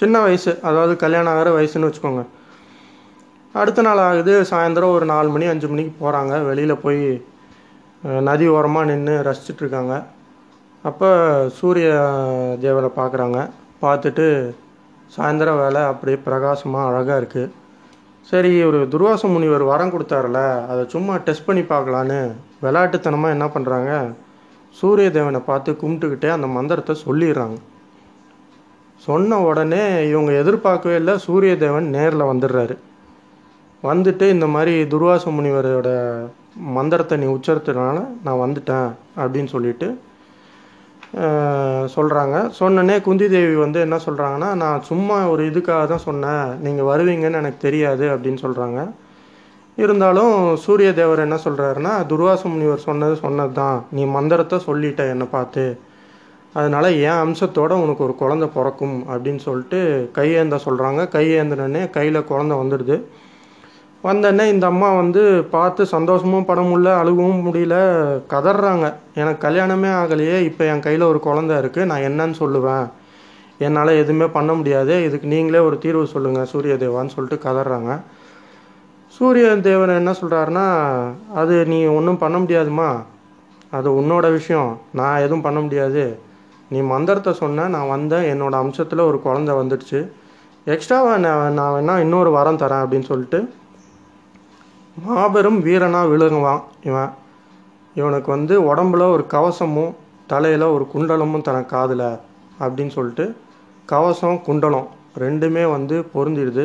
சின்ன 0.00 0.16
வயசு 0.24 0.52
அதாவது 0.68 0.94
கல்யாணம் 1.02 1.32
ஆகிற 1.34 1.50
வயசுன்னு 1.58 1.88
வச்சுக்கோங்க. 1.88 2.24
அடுத்த 3.60 3.82
நாள் 3.86 4.02
ஆகுது 4.08 4.32
சாயந்தரம் 4.50 4.94
ஒரு 4.96 5.06
நாலு 5.12 5.28
மணி 5.34 5.46
அஞ்சு 5.52 5.68
மணிக்கு 5.72 5.92
போகிறாங்க 6.00 6.32
வெளியில் 6.48 6.82
போய் 6.84 7.04
நதி 8.28 8.46
ஓரமாக 8.56 8.88
நின்று 8.90 9.14
ரசிச்சிட்ருக்காங்க 9.28 9.94
அப்போ 10.84 11.08
சூரிய 11.58 11.86
தேவரை 12.64 12.90
பார்க்குறாங்க. 12.98 13.38
பார்த்துட்டு 13.84 14.26
சாயந்தரம் 15.14 15.62
வேலை 15.62 15.80
அப்படியே 15.92 16.18
பிரகாசமாக 16.26 16.88
அழகாக 16.90 17.20
இருக்குது 17.22 17.52
சரி 18.30 18.50
ஒரு 18.68 18.78
துர்வாச 18.92 19.28
முனிவர் 19.32 19.64
வரம் 19.70 19.92
கொடுத்தாருல 19.94 20.38
அதை 20.70 20.82
சும்மா 20.94 21.14
டெஸ்ட் 21.26 21.44
பண்ணி 21.44 21.62
பார்க்கலான்னு. 21.72 22.20
விளையாட்டுத்தனமாக 22.64 23.34
என்ன 23.34 23.46
பண்ணுறாங்க 23.54 23.90
சூரிய 24.76 25.10
தேவனை 25.10 25.40
பார்த்து 25.40 25.72
கும்பிட்டுக்கிட்டே 25.82 26.30
அந்த 26.36 26.48
மந்திரத்தை 26.56 26.94
சொல்லிடுறாங்க. 27.06 27.56
சொன்ன 29.06 29.38
உடனே 29.48 29.82
இவங்க 30.10 30.32
எதிர்பார்க்கவே 30.42 30.96
இல்லை 31.00 31.14
சூரிய 31.26 31.52
தேவன் 31.56 31.86
நேரில் 31.96 32.30
வந்துடுறாரு. 32.32 32.76
வந்துட்டு 33.82 34.26
இந்த 34.34 34.46
மாதிரி 34.46 34.74
துர்வாச 34.94 35.30
முனிவரோட 35.36 35.90
மந்திரத்தை 36.76 37.16
நீ 37.18 37.26
உச்சரித்தனால 37.36 37.98
நான் 38.24 38.42
வந்துட்டேன் 38.44 38.88
அப்படின்னு 39.22 39.50
சொல்லிட்டு 39.54 39.88
சொல்கிறாங்க 41.94 42.36
சொன்னனே 42.58 42.94
குந்தி 43.06 43.26
தேவி 43.34 43.54
வந்து 43.64 43.78
என்ன 43.84 43.96
சொல்கிறாங்கன்னா 44.06 44.48
நான் 44.62 44.86
சும்மா 44.88 45.16
ஒரு 45.32 45.42
இதுக்காக 45.50 45.84
தான் 45.92 46.04
சொன்னேன். 46.06 46.48
நீங்கள் 46.64 46.88
வருவீங்கன்னு 46.90 47.40
எனக்கு 47.42 47.60
தெரியாது 47.66 48.04
அப்படின்னு 48.14 48.40
சொல்கிறாங்க 48.44 48.80
இருந்தாலும் 49.84 50.34
சூரிய 50.64 50.90
தேவர் 50.98 51.24
என்ன 51.24 51.38
சொல்கிறாருன்னா 51.46 51.92
துர்வாச 52.10 52.42
முனிவர் 52.52 52.86
சொன்னது 52.88 53.16
சொன்னது 53.24 53.54
தான் 53.60 53.78
நீ 53.96 54.04
மந்திரத்தை 54.16 54.58
சொல்லிட்ட 54.68 55.02
என்னை 55.12 55.26
பார்த்து. 55.36 55.64
அதனால் 56.58 56.88
என் 57.08 57.22
அம்சத்தோடு 57.24 57.82
உனக்கு 57.84 58.04
ஒரு 58.06 58.14
குழந்த 58.22 58.46
பிறக்கும் 58.56 58.96
அப்படின்னு 59.12 59.42
சொல்லிட்டு 59.48 59.80
கையேந்த 60.18 60.58
சொல்கிறாங்க 60.66 61.02
கையேந்தினே 61.16 61.82
கையில் 61.96 62.28
குழந்த 62.30 62.54
வந்துடுது. 62.62 62.98
வந்தோடனே 64.06 64.44
இந்த 64.54 64.64
அம்மா 64.72 64.88
வந்து 65.00 65.22
பார்த்து 65.54 65.82
சந்தோஷமும் 65.94 66.46
பட 66.48 66.60
முடியல 66.68 66.90
அழுகவும் 67.02 67.44
முடியல 67.46 67.76
கதறாங்க 68.32 68.86
எனக்கு 69.20 69.40
கல்யாணமே 69.46 69.90
ஆகலையே 70.00 70.36
இப்போ 70.48 70.64
என் 70.72 70.84
கையில் 70.86 71.10
ஒரு 71.12 71.20
குழந்தை 71.26 71.54
இருக்குது 71.62 71.88
நான் 71.90 72.06
என்னன்னு 72.08 72.36
சொல்லுவேன். 72.42 72.86
என்னால் 73.66 73.98
எதுவுமே 74.02 74.26
பண்ண 74.36 74.52
முடியாது. 74.52 74.94
இதுக்கு 75.06 75.26
நீங்களே 75.34 75.60
ஒரு 75.68 75.76
தீர்வு 75.84 76.04
சொல்லுங்கள் 76.14 76.50
சூரிய 76.52 76.74
தேவான்னு 76.82 77.14
சொல்லிட்டு 77.16 77.38
கதறாங்க 77.46 77.92
சூரிய 79.16 79.48
தேவன் 79.68 79.98
என்ன 80.00 80.12
சொல்கிறாருன்னா 80.20 80.66
அது 81.40 81.54
நீ 81.72 81.78
ஒன்றும் 81.98 82.22
பண்ண 82.22 82.36
முடியாதுமா 82.38 82.88
அது 83.76 83.88
உன்னோட 84.00 84.26
விஷயம். 84.38 84.70
நான் 84.98 85.22
எதுவும் 85.26 85.44
பண்ண 85.46 85.58
முடியாது. 85.60 86.04
நீ 86.70 86.78
மந்திரத்தை 86.92 87.32
சொன்ன 87.42 87.68
நான் 87.74 87.92
வந்தேன். 87.94 88.26
என்னோடய 88.32 88.62
அம்சத்தில் 88.64 89.08
ஒரு 89.10 89.18
குழந்தை 89.26 89.52
வந்துடுச்சு. 89.60 90.00
எக்ஸ்ட்ராவாக 90.74 91.18
நான் 91.24 91.56
நான் 91.58 91.74
வேணால் 91.76 92.02
இன்னொரு 92.04 92.30
வரம் 92.36 92.60
தரேன் 92.62 92.82
அப்படின்னு 92.84 93.08
சொல்லிட்டு 93.12 93.38
மாபெரும் 95.04 95.64
வீரனா 95.64 96.00
விழுங்குவான் 96.10 96.62
இவன். 96.82 97.10
இவனுக்கு 97.94 98.30
வந்து 98.30 98.74
உடம்புல 98.74 99.10
ஒரு 99.12 99.24
கவசமும் 99.30 99.94
தலையில் 100.26 100.62
ஒரு 100.62 100.86
குண்டலமும் 100.94 101.42
தனக்கு 101.42 101.76
காதில் 101.76 102.18
அப்படின்னு 102.60 102.88
சொல்லிட்டு 102.88 103.36
கவசம் 103.86 104.40
குண்டலம் 104.42 104.88
ரெண்டுமே 105.18 105.70
வந்து 105.70 106.06
பொருந்திடுது. 106.14 106.64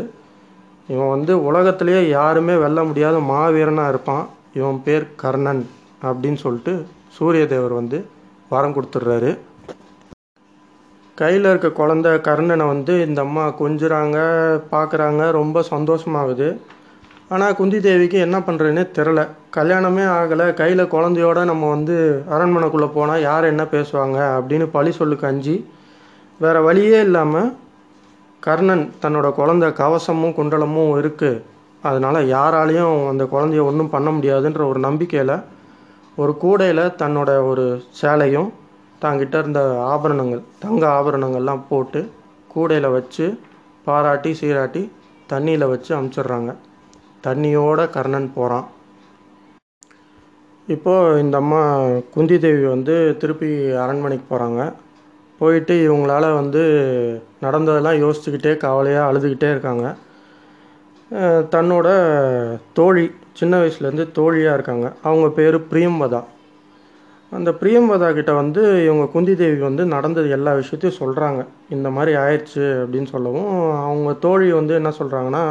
இவன் 0.88 1.10
வந்து 1.10 1.44
உலகத்திலேயே 1.44 2.10
யாருமே 2.10 2.56
வெல்ல 2.56 2.84
முடியாத 2.84 3.18
மாவீரனாக 3.18 3.88
இருப்பான். 3.88 4.26
இவன் 4.54 4.82
பேர் 4.84 5.16
கர்ணன் 5.16 5.70
அப்படின்னு 6.04 6.36
சொல்லிட்டு 6.36 6.86
சூரிய 7.08 7.48
தேவர் 7.48 7.74
வந்து 7.74 8.06
வரம் 8.50 8.76
கொடுத்துட்றாரு. 8.76 9.38
கையில் 11.16 11.46
இருக்க 11.46 11.68
குழந்த 11.68 12.10
கர்ணனை 12.28 12.68
வந்து 12.68 13.08
இந்த 13.08 13.22
அம்மா 13.22 13.48
கொஞ்சுறாங்க 13.48 14.18
பார்க்குறாங்க 14.72 15.32
ரொம்ப 15.32 15.64
சந்தோஷமாகுது. 15.70 16.58
ஆனால் 17.34 17.56
குந்தி 17.60 17.78
தேவிக்கு 17.86 18.18
என்ன 18.26 18.38
பண்ணுறதுனே 18.46 18.84
தெரில 18.96 19.20
கல்யாணமே 19.58 20.06
ஆகலை. 20.16 20.46
கையில் 20.62 20.92
குழந்தையோட 20.94 21.40
நம்ம 21.52 21.70
வந்து 21.76 21.96
அரண்மனைக்குள்ளே 22.36 22.88
போனால் 22.96 23.26
யார் 23.30 23.52
என்ன 23.52 23.64
பேசுவாங்க 23.74 24.18
அப்படின்னு 24.38 24.66
பழி 24.76 24.92
சொல்லுக்கு 24.98 25.26
அஞ்சி 25.30 25.56
வேறு 26.40 26.62
வழியே 26.68 27.00
இல்லாமல் 27.08 27.50
கர்ணன் 28.46 28.84
தன்னோட 29.04 29.28
குழந்த 29.40 29.66
கவசமும் 29.82 30.36
குண்டலமும் 30.38 30.92
இருக்குது 31.02 31.42
அதனால் 31.84 32.20
யாராலையும் 32.36 32.98
அந்த 33.12 33.24
குழந்தைய 33.34 33.62
ஒன்றும் 33.70 33.94
பண்ண 33.94 34.10
முடியாதுன்ற 34.12 34.64
ஒரு 34.72 34.80
நம்பிக்கையில் 34.88 35.36
ஒரு 36.18 36.34
கூடையில் 36.44 36.84
தன்னோட 37.02 37.30
ஒரு 37.50 37.66
சேலையும் 38.00 38.50
தாங்கிட்ட 39.04 39.36
இருந்த 39.44 39.62
ஆபரணங்கள் 39.94 40.42
தங்க 40.60 40.84
ஆபரணங்கள்லாம் 40.98 41.64
போட்டு 41.70 42.02
கூடையில் 42.48 42.96
வச்சு 42.98 43.28
பாராட்டி 43.88 44.34
சீராட்டி 44.42 44.84
தண்ணியில் 45.30 45.72
வச்சு 45.74 45.92
அமுச்சிடுறாங்க. 46.00 46.52
தண்ணியோட 47.24 47.82
கர்ணன் 47.96 48.34
போகிறான் 48.36 48.68
இப்போது 50.68 51.20
இந்த 51.24 51.36
அம்மா 51.44 51.62
குந்தி 52.16 52.38
தேவி 52.40 52.64
வந்து 52.74 52.96
திருப்பி 53.22 53.50
அரண்மனைக்கு 53.84 54.26
போகிறாங்க 54.30 54.62
போயிட்டு 55.42 55.76
இவங்களால் 55.88 56.28
வந்து 56.40 56.62
நடந்ததெல்லாம் 57.46 58.02
யோசிச்சுக்கிட்டே 58.04 58.52
கவலையாக 58.64 59.08
அழுதுகிட்டே 59.10 59.48
இருக்காங்க. 59.54 59.86
தன்னோட 61.56 61.88
தோழி 62.78 63.06
சின்ன 63.40 63.54
வயசுலேருந்து 63.62 64.06
தோழியாக 64.18 64.58
இருக்காங்க. 64.58 64.88
அவங்க 65.08 65.28
பேர் 65.40 65.58
பிரியம்பதா 65.72 66.22
அந்த 67.32 67.50
பிரியம்பதா 67.60 68.08
கிட்ட 68.14 68.32
வந்து 68.34 68.62
இவங்க 68.86 69.04
குந்தி 69.14 69.34
தேவி 69.36 69.60
வந்து 69.68 69.84
நடந்தது 69.94 70.30
எல்லா 70.38 70.52
விஷயத்தையும் 70.54 71.00
சொல்கிறாங்க 71.02 71.42
இந்த 71.76 71.88
மாதிரி 71.96 72.12
ஆயிடுச்சு 72.24 72.64
அப்படின்னு 72.82 73.10
சொல்லவும் 73.14 73.54
அவங்க 73.86 74.12
தோழி 74.26 74.48
வந்து 74.60 74.74
என்ன 74.80 74.90
சொல்கிறாங்கன்னா 75.00 75.44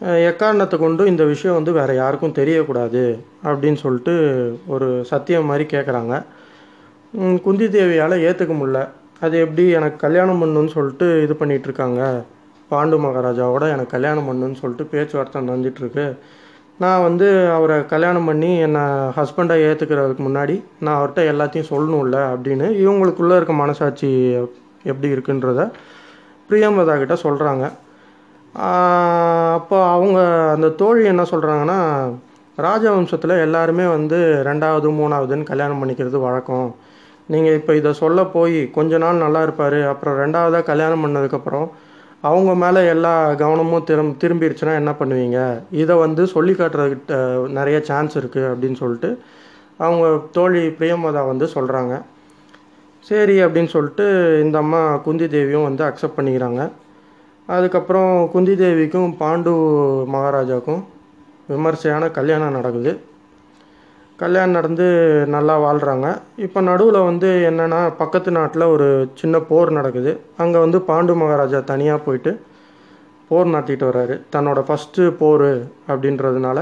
எக்காரணத்தை 0.00 0.78
கொண்டு 0.78 1.06
இந்த 1.06 1.24
விஷயம் 1.24 1.54
வந்து 1.54 1.72
வேறு 1.72 1.94
யாருக்கும் 1.94 2.34
தெரியக்கூடாது 2.34 3.02
அப்படின்னு 3.44 3.74
சொல்லிட்டு 3.74 4.14
ஒரு 4.66 5.04
சத்தியம் 5.04 5.44
மாதிரி 5.44 5.64
கேட்குறாங்க 5.76 6.14
குந்தி 7.42 7.66
தேவியால் 7.66 8.22
ஏற்றுக்க 8.22 8.54
முடில 8.54 8.88
அது 9.20 9.38
எப்படி 9.38 9.68
எனக்கு 9.68 9.96
கல்யாணம் 9.96 10.42
பண்ணுன்னு 10.42 10.66
சொல்லிட்டு 10.66 11.22
இது 11.22 11.34
பண்ணிகிட்ருக்காங்க 11.34 12.00
இருக்காங்க. 12.00 12.24
பாண்டு 12.70 12.96
மகாராஜாவோட 12.98 13.64
எனக்கு 13.68 13.90
கல்யாணம் 13.90 14.28
பண்ணுன்னு 14.28 14.54
சொல்லிட்டு 14.54 14.84
பேச்சுவார்த்தை 14.84 15.42
நடந்துகிட்ருக்கு 15.42 16.16
நான் 16.78 17.02
வந்து 17.02 17.50
அவரை 17.50 17.86
கல்யாணம் 17.86 18.24
பண்ணி 18.24 18.58
என்னை 18.58 18.82
ஹஸ்பண்டாக 19.16 19.66
ஏற்றுக்கிறதுக்கு 19.66 20.22
முன்னாடி 20.28 20.62
நான் 20.80 20.98
அவர்கிட்ட 20.98 21.22
எல்லாத்தையும் 21.32 21.70
சொல்லணும்ல 21.70 22.18
அப்படின்னு 22.32 22.68
இவங்களுக்குள்ளே 22.84 23.36
இருக்க 23.36 23.52
மனசாட்சி 23.52 24.38
எப்படி 24.82 25.08
இருக்குன்றத 25.12 25.70
பிரியம்பதா 26.50 26.98
கிட்ட 26.98 27.16
சொல்கிறாங்க 27.22 27.64
அப்போ 28.54 29.78
அவங்க 29.94 30.18
அந்த 30.54 30.68
தோழி 30.80 31.04
என்ன 31.04 31.22
சொல்கிறாங்கன்னா 31.22 31.80
ராஜவம்சத்தில் 32.58 33.42
எல்லாருமே 33.44 33.84
வந்து 33.96 34.18
ரெண்டாவது 34.48 34.88
மூணாவதுன்னு 35.00 35.50
கல்யாணம் 35.50 35.80
பண்ணிக்கிறது 35.82 36.18
வழக்கம். 36.26 36.68
நீங்கள் 37.32 37.56
இப்போ 37.58 37.72
இதை 37.74 37.92
சொல்ல 37.92 38.20
போய் 38.24 38.58
கொஞ்ச 38.76 38.98
நாள் 38.98 39.22
நல்லா 39.24 39.42
இருப்பார் 39.42 39.78
அப்புறம் 39.92 40.16
ரெண்டாவதாக 40.22 40.68
கல்யாணம் 40.70 41.04
பண்ணதுக்கப்புறம் 41.04 41.68
அவங்க 42.30 42.54
மேலே 42.54 42.80
எல்லா 42.94 43.12
கவனமும் 43.42 43.86
திரும் 43.90 44.16
திரும்பிடுச்சுன்னா 44.22 44.74
என்ன 44.80 44.92
பண்ணுவீங்க? 45.00 45.38
இதை 45.82 45.94
வந்து 46.04 46.22
சொல்லி 46.34 46.52
காட்டுறதுக்கிட்ட 46.52 47.14
நிறைய 47.58 47.80
சான்ஸ் 47.90 48.16
இருக்குது 48.20 48.48
அப்படின்னு 48.50 48.80
சொல்லிட்டு 48.82 49.10
அவங்க 49.76 50.06
தோழி 50.32 50.62
பிரியமதா 50.80 51.22
வந்து 51.32 51.46
சொல்கிறாங்க 51.56 51.94
சரி 53.06 53.36
அப்படின்னு 53.44 53.70
சொல்லிட்டு 53.76 54.06
இந்த 54.44 54.56
அம்மா 54.58 54.80
குந்தி 55.06 55.26
தேவியும் 55.28 55.68
வந்து 55.68 55.84
அக்செப்ட் 55.84 56.18
பண்ணிக்கிறாங்க. 56.18 56.62
அதுக்கப்புறம் 57.54 58.10
குந்தி 58.32 58.54
தேவிக்கும் 58.62 59.12
பாண்டு 59.20 59.52
மகாராஜாவுக்கும் 60.14 60.82
விமர்சையான 61.52 62.10
கல்யாணம் 62.18 62.56
நடக்குது. 62.58 62.92
கல்யாணம் 64.22 64.56
நடந்து 64.58 64.86
நல்லா 65.34 65.54
வாழ்கிறாங்க 65.64 66.06
இப்போ 66.46 66.60
நடுவில் 66.68 66.98
வந்து 67.08 67.28
என்னென்னா 67.50 67.80
பக்கத்து 68.00 68.30
நாட்டில் 68.38 68.64
ஒரு 68.74 68.88
சின்ன 69.20 69.38
போர் 69.50 69.70
நடக்குது. 69.78 70.12
அங்கே 70.42 70.58
வந்து 70.64 70.80
பாண்டு 70.90 71.14
மகாராஜா 71.22 71.60
தனியாக 71.72 72.04
போயிட்டு 72.06 72.32
போர் 73.30 73.52
நடத்திட்டு 73.54 73.86
வர்றாரு. 73.90 74.14
தன்னோட 74.34 74.60
ஃபஸ்ட்டு 74.68 75.08
போர் 75.22 75.50
அப்படின்றதுனால 75.90 76.58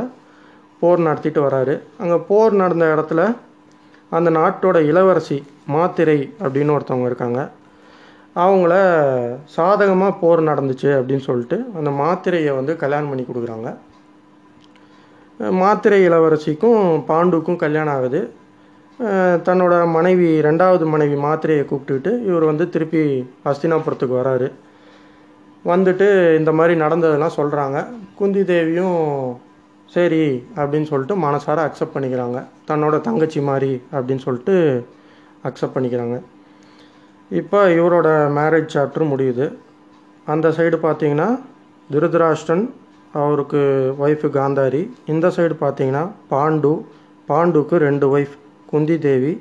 போர் 0.83 1.07
நடத்திட்டு 1.09 1.41
வராரு 1.49 1.75
அங்கே 2.03 2.19
போர் 2.31 2.55
நடந்த 2.63 2.87
இடத்துல 2.95 3.21
அந்த 4.17 4.29
நாட்டோட 4.39 4.79
இளவரசி 4.91 5.39
மாத்திரை 5.77 6.19
அப்படின்னு 6.43 6.75
ஒருத்தவங்க 6.77 7.09
இருக்காங்க. 7.11 7.41
அவங்கள 8.43 8.73
சாதகமாக 9.57 10.19
போர் 10.21 10.49
நடந்துச்சு 10.49 10.91
அப்படின்னு 10.99 11.25
சொல்லிட்டு 11.29 11.57
அந்த 11.79 11.91
மாத்திரையை 12.03 12.53
வந்து 12.59 12.73
கல்யாணம் 12.83 13.11
பண்ணி 13.11 13.25
கொடுக்குறாங்க. 13.27 13.69
மாத்திரை 15.63 15.99
இளவரசிக்கும் 16.09 16.85
பாண்டுக்கும் 17.11 17.63
கல்யாணம் 17.65 17.95
ஆகுது. 17.97 18.21
தன்னோட 19.49 19.75
மனைவி 19.97 20.29
ரெண்டாவது 20.47 20.85
மனைவி 20.95 21.17
மாத்திரையை 21.27 21.65
கூப்பிட்டுக்கிட்டு 21.67 22.13
இவர் 22.29 22.51
வந்து 22.51 22.65
திருப்பி 22.75 23.03
ஹஸ்தினாபுரத்துக்கு 23.49 24.15
வராரு. 24.21 24.49
வந்துட்டு 25.73 26.09
இந்த 26.41 26.51
மாதிரி 26.59 26.75
நடந்ததெல்லாம் 26.85 27.37
சொல்கிறாங்க 27.37 27.79
குந்தி 28.21 28.43
தேவியும் 28.53 28.99
சரி 29.95 30.25
அப்படின்னு 30.61 30.91
சொல்லிட்டு 30.93 31.17
மனசார 31.27 31.59
அக்செப்ட் 31.69 31.95
பண்ணிக்கிறாங்க. 31.97 32.39
தன்னோட 32.71 32.97
தங்கச்சி 33.07 33.41
மாதிரி 33.51 33.73
அப்படின்னு 33.97 34.25
சொல்லிட்டு 34.27 34.57
அக்செப்ட் 35.49 35.77
பண்ணிக்கிறாங்க. 35.77 36.19
இப்போ 37.31 37.59
இவரோட 37.79 38.09
மேரேஜ் 38.37 38.75
சாப்டர் 38.75 39.11
முடியுது. 39.13 39.47
அந்த 40.27 40.49
சைடு 40.59 40.77
பார்த்தீங்கன்னா 40.85 41.29
திருதராஷ்டன் 41.93 42.65
அவருக்கு 43.23 43.61
ஒய்ஃபு 44.05 44.29
காந்தாரி. 44.39 44.83
இந்த 45.13 45.27
சைடு 45.37 45.55
பார்த்தீங்கன்னா 45.65 46.05
பாண்டு. 46.33 46.73
பாண்டுக்கு 47.31 47.77
ரெண்டு 47.87 48.07
ஒய்ஃப் 48.15 48.37
குந்தி 48.71 48.99
தேவி 48.99 49.33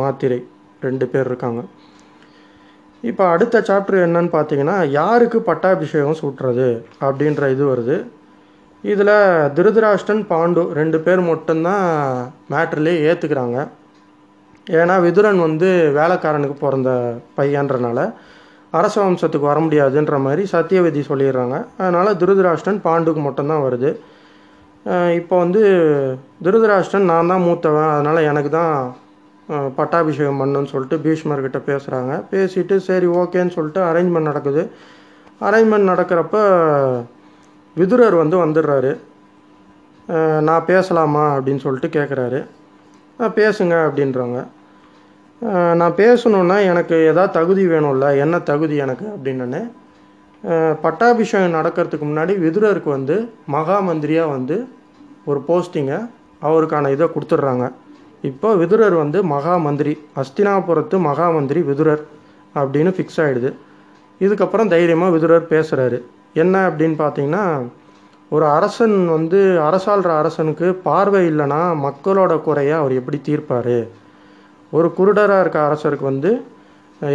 மாத்திரை. 0.00 0.40
ரெண்டு 0.86 1.06
பேர் 1.08 1.28
இருக்காங்க. 1.30 1.62
இப்போ 3.02 3.24
அடுத்த 3.34 3.62
சாப்டர் 3.68 4.04
என்னன்னு 4.06 4.30
பார்த்தீங்கன்னா 4.36 4.76
யாருக்கு 5.00 5.38
பட்டாபிஷேகம் 5.42 6.18
சூட்டுறது 6.20 6.68
அப்படின்ற 7.06 7.50
இது 7.54 7.64
வருது. 7.72 7.96
இதில் 8.84 9.16
திருதராஷ்டன் 9.56 10.22
பாண்டு 10.32 10.62
ரெண்டு 10.80 11.00
பேர் 11.00 11.22
மட்டும்தான் 11.30 11.86
மேட்ருலேயே 12.52 13.00
ஏற்றுக்கிறாங்க 13.08 13.58
ஏன்னா 14.78 14.94
விதுரன் 15.06 15.40
வந்து 15.46 15.68
வேலைக்காரனுக்கு 15.98 16.56
பிறந்த 16.64 16.90
பையன்றனால 17.38 17.98
அரச 18.78 18.96
வம்சத்துக்கு 19.04 19.50
வர 19.50 19.58
முடியாதுன்ற 19.66 20.16
மாதிரி 20.24 20.42
சத்தியவதி 20.52 21.00
சொல்லிடுறாங்க. 21.10 21.56
அதனால் 21.80 22.18
திருதராஷ்டன் 22.20 22.78
பாண்டுக்கு 22.86 23.22
மட்டும்தான் 23.26 23.64
வருது. 23.66 23.90
இப்போ 25.20 25.34
வந்து 25.44 25.62
திருதராஷ்டன் 26.44 27.08
நான் 27.12 27.30
தான் 27.32 27.44
மூத்தவன் 27.46 27.90
அதனால் 27.94 28.28
எனக்கு 28.30 28.50
தான் 28.58 28.74
பட்டாபிஷேகம் 29.78 30.40
பண்ணுன்னு 30.42 30.72
சொல்லிட்டு 30.72 30.96
பீஷ்மர்கிட்ட 31.04 31.58
பேசுகிறாங்க 31.70 32.12
பேசிட்டு 32.32 32.76
சரி 32.88 33.08
ஓகேன்னு 33.20 33.54
சொல்லிட்டு 33.56 33.82
அரேஞ்ச்மெண்ட் 33.90 34.30
நடக்குது. 34.30 34.62
அரேஞ்ச்மெண்ட் 35.48 35.90
நடக்கிறப்ப 35.92 36.36
விதுரர் 37.80 38.16
வந்து 38.22 38.36
வந்துடுறாரு. 38.44 38.92
நான் 40.48 40.68
பேசலாமா 40.72 41.26
அப்படின்னு 41.34 41.64
சொல்லிட்டு 41.66 41.90
கேட்குறாரு 41.98 42.40
பேசுங்க 43.40 43.74
அப்படின்றாங்க. 43.88 44.38
நான் 45.80 45.98
பேசணுன்னா 46.00 46.56
எனக்கு 46.70 46.96
எதாவது 47.10 47.34
தகுதி 47.36 47.62
வேணும்ல 47.72 48.06
என்ன 48.24 48.38
தகுதி 48.50 48.74
எனக்கு 48.84 49.06
அப்படின்னு. 49.14 49.60
பட்டாபிஷேகம் 50.84 51.56
நடக்கிறதுக்கு 51.58 52.06
முன்னாடி 52.08 52.32
விதுரருக்கு 52.44 52.90
வந்து 52.98 53.16
மகா 53.54 53.78
மந்திரியாக 53.88 54.32
வந்து 54.36 54.56
ஒரு 55.30 55.40
போஸ்டிங்கை 55.48 55.98
அவருக்கான 56.48 56.90
இதை 56.96 57.06
கொடுத்துட்றாங்க. 57.14 57.64
இப்போ 58.30 58.48
விதுரர் 58.62 58.96
வந்து 59.02 59.18
மகா 59.34 59.54
மந்திரி 59.66 59.92
அஸ்தினாபுரத்து 60.22 60.96
மகா 61.08 61.26
மந்திரி 61.36 61.60
விதுரர் 61.70 62.02
அப்படின்னு 62.54 62.90
ஃபிக்ஸ் 62.96 63.20
ஆகிடுது 63.24 63.50
இதுக்கப்புறம் 64.20 64.72
தைரியமாக 64.74 65.14
விதுரர் 65.16 65.50
பேசுகிறாரு 65.52 65.98
என்ன 66.42 66.54
அப்படின்னு 66.68 66.96
பார்த்தீங்கன்னா 67.02 67.44
ஒரு 68.32 68.46
அரசன் 68.56 68.96
வந்து 69.14 69.38
அரசாள்ற 69.68 70.10
அரசனுக்கு 70.22 70.66
பார்வை 70.88 71.22
இல்லைன்னா 71.30 71.62
மக்களோட 71.86 72.32
குறையை 72.46 72.74
அவர் 72.80 72.92
எப்படி 73.00 73.18
தீர்ப்பார்? 73.28 73.76
ஒரு 74.78 74.88
குருடராக 74.98 75.42
இருக்க 75.44 75.58
அரசருக்கு 75.68 76.06
வந்து 76.12 76.30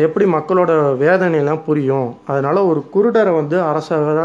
எப்படி 0.06 0.26
மக்களோட 0.36 0.72
வேதனையெல்லாம் 1.04 1.66
புரியும்? 1.68 2.10
அதனால் 2.32 2.68
ஒரு 2.72 2.82
குருடரை 2.94 3.34
வந்து 3.42 3.58
அரசராக 3.70 4.24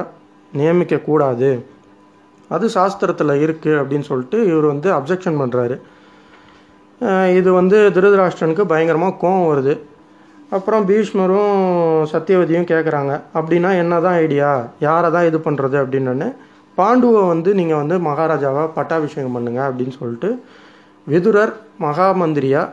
நியமிக்கக்கூடாது 0.53 1.51
அது 2.55 2.67
சாஸ்திரத்தில் 2.77 3.41
இருக்குது 3.45 3.79
அப்படின்னு 3.81 4.07
சொல்லிட்டு 4.11 4.39
இவர் 4.51 4.67
வந்து 4.73 4.89
அப்ஜெக்ஷன் 4.99 5.41
பண்ணுறாரு 5.43 5.77
இது 7.39 7.51
வந்து 7.59 7.77
திருதராஷ்டிரனுக்கு 7.97 8.65
பயங்கரமாக 8.73 9.19
கோவம் 9.21 9.51
வருது. 9.51 9.75
அப்புறம் 10.57 10.87
பீஷ்மரும் 10.89 11.61
சத்தியவதியும் 12.13 12.69
கேட்குறாங்க 12.73 13.13
அப்படின்னா 13.39 13.71
என்ன 13.83 14.01
தான் 14.07 14.19
ஐடியா 14.25 14.49
யாரை 14.87 15.09
தான் 15.17 15.29
இது 15.29 15.39
பண்ணுறது 15.47 15.77
அப்படின்னு. 15.83 16.29
பாண்டுவை 16.79 17.23
வந்து 17.33 17.51
நீங்கள் 17.61 17.81
வந்து 17.83 17.97
மகாராஜாவாக 18.09 18.69
பட்டாபிஷேகம் 18.79 19.37
பண்ணுங்க 19.37 19.61
அப்படின்னு 19.69 19.95
சொல்லிட்டு 20.01 20.31
விதுரர் 21.07 21.53
மகாமந்திரியாக 21.87 22.73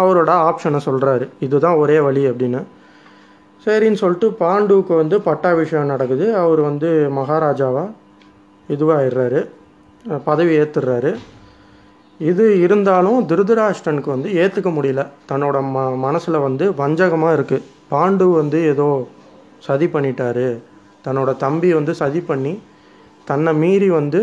அவரோட 0.00 0.30
ஆப்ஷனை 0.48 0.80
சொல்கிறாரு 0.88 1.26
இதுதான் 1.46 1.78
ஒரே 1.82 1.98
வழி 2.06 2.22
அப்படின்னு. 2.30 2.60
சரின்னு 3.64 4.00
சொல்லிட்டு 4.02 4.28
பாண்டுவுக்கு 4.42 4.94
வந்து 5.02 5.16
பட்டாபிஷேகம் 5.28 5.92
நடக்குது. 5.92 6.26
அவர் 6.42 6.60
வந்து 6.68 6.88
மகாராஜாவாக 7.18 7.94
இதுவாகிடுறாரு 8.74 9.40
பதவி 10.28 10.52
ஏற்றுறாரு 10.60 11.12
இது 12.20 12.44
இருந்தாலும் 12.64 13.18
திருதராஷ்டனுக்கு 13.30 14.10
வந்து 14.14 14.28
ஏற்றுக்க 14.42 14.70
முடியல. 14.76 15.02
தன்னோட 15.30 15.56
ம 15.74 15.82
மனசில் 16.04 16.44
வந்து 16.46 16.66
வஞ்சகமாக 16.80 17.36
இருக்குது 17.38 17.66
பாண்டு 17.92 18.26
வந்து 18.40 18.58
ஏதோ 18.72 18.88
சதி 19.66 19.86
பண்ணிட்டாரு. 19.94 20.48
தன்னோட 21.06 21.30
தம்பி 21.42 21.68
வந்து 21.78 21.92
சதி 22.02 22.20
பண்ணி 22.30 22.54
தன்னை 23.30 23.52
மீறி 23.62 23.88
வந்து 23.98 24.20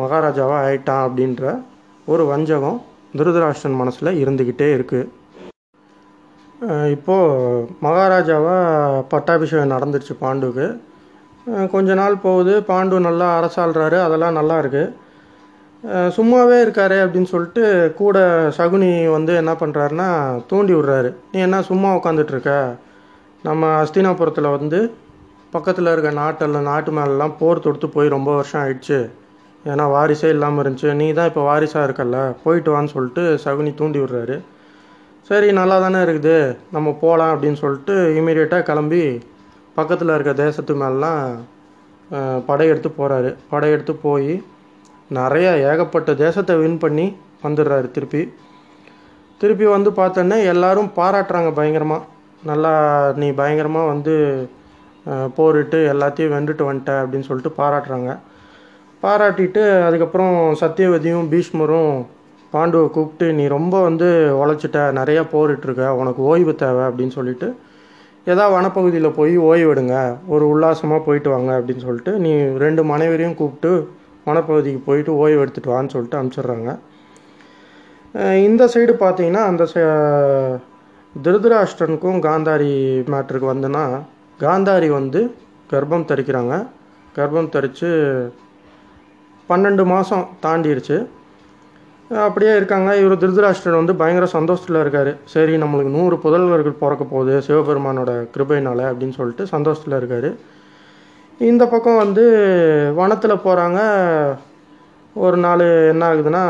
மகாராஜாவாக 0.00 0.62
ஆயிட்டான் 0.66 1.04
அப்படின்ற 1.06 1.42
ஒரு 2.12 2.24
வஞ்சகம் 2.32 2.78
துருதராஷ்டன் 3.16 3.80
மனசில் 3.80 4.18
இருந்துக்கிட்டே 4.22 4.68
இருக்குது 4.76 5.08
இப்போது 6.94 7.66
மகாராஜாவாக 7.86 9.02
பட்டாபிஷேகம் 9.12 9.74
நடந்துருச்சு 9.74 10.14
பாண்டுக்கு. 10.22 10.66
கொஞ்ச 11.74 11.94
நாள் 12.00 12.22
போகுது. 12.24 12.54
பாண்டு 12.70 12.98
நல்லா 13.08 13.28
அரசாள்றாரு. 13.40 13.98
அதெல்லாம் 14.06 14.38
நல்லா 14.38 14.56
இருக்குது 14.62 15.06
சும்மாவே 16.16 16.56
இருக்காரு 16.64 16.96
அப்படின்னு 17.02 17.30
சொல்லிட்டு 17.32 17.64
கூட 18.00 18.18
சகுனி 18.56 18.90
வந்து 19.16 19.32
என்ன 19.40 19.52
பண்ணுறாருன்னா 19.60 20.08
தூண்டி 20.50 20.74
விடுறாரு. 20.74 21.10
நீ 21.32 21.38
என்ன 21.46 21.60
சும்மா 21.70 21.90
உட்காந்துட்டு 21.98 22.34
இருக்க? 22.34 22.54
நம்ம 23.42 23.70
அஸ்தினாபுரத்தில் 23.82 24.54
வந்து 24.56 24.80
பக்கத்தில் 25.54 25.92
இருக்க 25.92 26.10
நாட்டெல்லாம் 26.22 26.68
நாட்டு 26.70 26.92
மேலெலாம் 26.96 27.38
போர் 27.38 27.64
தொடுத்து 27.66 27.88
போய் 27.96 28.14
ரொம்ப 28.16 28.30
வருஷம் 28.38 28.62
ஆயிடுச்சு. 28.62 28.98
ஏன்னா 29.72 29.84
வாரிசே 29.94 30.28
இல்லாமல் 30.34 30.62
இருந்துச்சு. 30.62 30.90
நீ 31.00 31.06
தான் 31.18 31.28
இப்போ 31.30 31.42
வாரிசாக 31.48 31.86
இருக்கல்ல? 31.86 32.18
போயிட்டு 32.44 32.70
வான்னு 32.74 32.92
சொல்லிட்டு 32.94 33.24
சகுனி 33.44 33.72
தூண்டி 33.80 33.98
விடுறாரு. 34.02 34.36
சரி 35.30 35.48
நல்லா 35.60 35.76
தானே 35.84 36.00
இருக்குது. 36.06 36.36
நம்ம 36.74 36.88
போகலாம் 37.04 37.32
அப்படின்னு 37.34 37.60
சொல்லிட்டு 37.64 37.94
இமீடியட்டாக 38.18 38.66
கிளம்பி 38.68 39.02
பக்கத்தில் 39.78 40.14
இருக்க 40.16 40.32
தேசத்து 40.44 40.74
மேலாம் 40.82 41.24
படையெடுத்து 42.48 42.90
போகிறாரு 42.98 43.30
படையெடுத்து 43.50 43.94
போய் 44.04 44.32
நிறையா 45.18 45.50
ஏகப்பட்ட 45.70 46.10
தேசத்தை 46.22 46.54
வின் 46.62 46.78
பண்ணி 46.84 47.06
வந்துடுறாரு 47.44 47.88
திருப்பி. 47.96 48.22
திருப்பி 49.40 49.66
வந்து 49.74 49.90
பார்த்தோன்னே 49.98 50.38
எல்லாரும் 50.52 50.88
பாராட்டுறாங்க 51.00 51.50
பயங்கரமாக 51.58 52.06
நல்லா 52.50 52.72
நீ 53.20 53.28
பயங்கரமாக 53.40 53.90
வந்து 53.92 54.14
போரிட்டு 55.36 55.78
எல்லாத்தையும் 55.92 56.34
வென்றுட்டு 56.34 56.64
வந்துட்ட 56.68 56.94
அப்படின்னு 57.02 57.28
சொல்லிட்டு 57.28 57.52
பாராட்டுறாங்க. 57.60 58.10
பாராட்டிட்டு 59.02 59.82
அதுக்கப்புறம் 59.82 60.54
சத்தியவதியும் 60.54 61.28
பீஷ்மரும் 61.30 62.06
பாண்டுவை 62.52 62.90
கூப்பிட்டு 62.90 63.32
நீ 63.32 63.46
ரொம்ப 63.46 63.82
வந்து 63.82 64.04
உழைச்சிட்ட 64.44 64.78
நிறையா 64.98 65.26
போரிட்டுருக்க 65.32 65.88
உனக்கு 65.88 66.22
ஓய்வு 66.22 66.54
தேவை 66.54 66.82
அப்படின்னு 66.84 67.08
சொல்லிட்டு 67.08 67.56
ஏதாவது 68.24 68.54
வனப்பகுதியில் 68.56 69.14
போய் 69.14 69.36
ஓய்வு 69.36 69.74
எடுங்க 69.74 70.16
ஒரு 70.26 70.48
உல்லாசமாக 70.48 71.02
போயிட்டு 71.04 71.30
வாங்க 71.30 71.60
அப்படின்னு 71.60 71.78
சொல்லிட்டு 71.78 72.12
நீ 72.12 72.44
ரெண்டு 72.56 72.84
மனைவரையும் 72.84 73.34
கூப்பிட்டு 73.34 73.88
வனப்பகுதிக்கு 74.26 74.82
போயிட்டு 74.84 75.16
ஓய்வு 75.16 75.40
எடுத்துட்டு 75.40 75.70
வான்னு 75.70 75.88
சொல்லிட்டு 75.88 76.22
அனுப்பிச்சிடுறாங்க. 76.22 76.78
இந்த 78.34 78.64
சைடு 78.64 78.92
பார்த்தீங்கன்னா 79.00 79.44
அந்த 79.44 79.64
ச- 79.74 80.58
காந்தாரி 82.22 82.72
மேட்ருக்கு 83.06 83.50
வந்துன்னா 83.54 84.02
காந்தாரி 84.40 84.88
வந்து 84.88 85.34
கர்ப்பம் 85.70 86.08
தரிக்கிறாங்க. 86.08 86.66
கர்ப்பம் 87.16 87.48
தரித்து 87.48 87.90
பன்னெண்டு 89.50 89.84
மாதம் 89.92 90.26
தாண்டிடுச்சு 90.44 90.96
அப்படியே 92.26 92.52
இருக்காங்க. 92.58 92.90
இவர் 93.00 93.20
திருதராஷ்டிரன் 93.22 93.80
வந்து 93.80 93.94
பயங்கர 94.02 94.26
சந்தோஷத்தில் 94.34 94.80
இருக்கார். 94.82 95.10
சரி 95.32 95.54
நம்மளுக்கு 95.62 95.90
நூறு 95.96 96.16
புதல்வர்கள் 96.24 96.80
பிறக்க 96.82 97.04
போகுது 97.12 97.34
சிவபெருமானோட 97.46 98.12
கிருபையினால 98.34 98.80
அப்படின்னு 98.90 99.18
சொல்லிட்டு 99.20 99.46
சந்தோஷத்தில் 99.54 99.98
இருக்கார். 99.98 100.28
இந்த 101.48 101.64
பக்கம் 101.72 102.02
வந்து 102.04 102.24
வனத்தில் 103.00 103.42
போகிறாங்க 103.46 103.80
ஒரு 105.24 105.38
நாள் 105.44 105.64
என்ன 105.92 106.02
ஆகுதுன்னா 106.10 106.44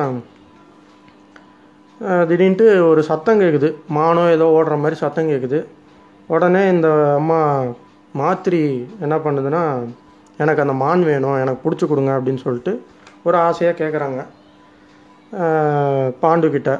திடீர்னுட்டு 2.28 2.66
ஒரு 2.90 3.00
சத்தம் 3.10 3.40
கேட்குது 3.42 3.68
மானோ 3.96 4.24
ஏதோ 4.34 4.46
ஓடுற 4.58 4.74
மாதிரி 4.82 4.96
சத்தம் 5.04 5.30
கேட்குது 5.30 5.58
உடனே 6.34 6.62
இந்த 6.74 6.88
அம்மா 7.20 7.40
மாத்திரி 8.20 8.60
என்ன 9.04 9.16
பண்ணுதுன்னா 9.24 9.62
எனக்கு 10.42 10.62
அந்த 10.64 10.74
மான் 10.82 11.02
வேணும் 11.10 11.38
எனக்கு 11.44 11.62
பிடிச்சி 11.64 11.86
கொடுங்க 11.90 12.12
அப்படின்னு 12.18 12.42
சொல்லிட்டு 12.46 12.72
ஒரு 13.28 13.36
ஆசையாக 13.46 13.78
கேட்குறாங்க 13.80 14.20
பாண்டுக்கிட்ட 16.24 16.72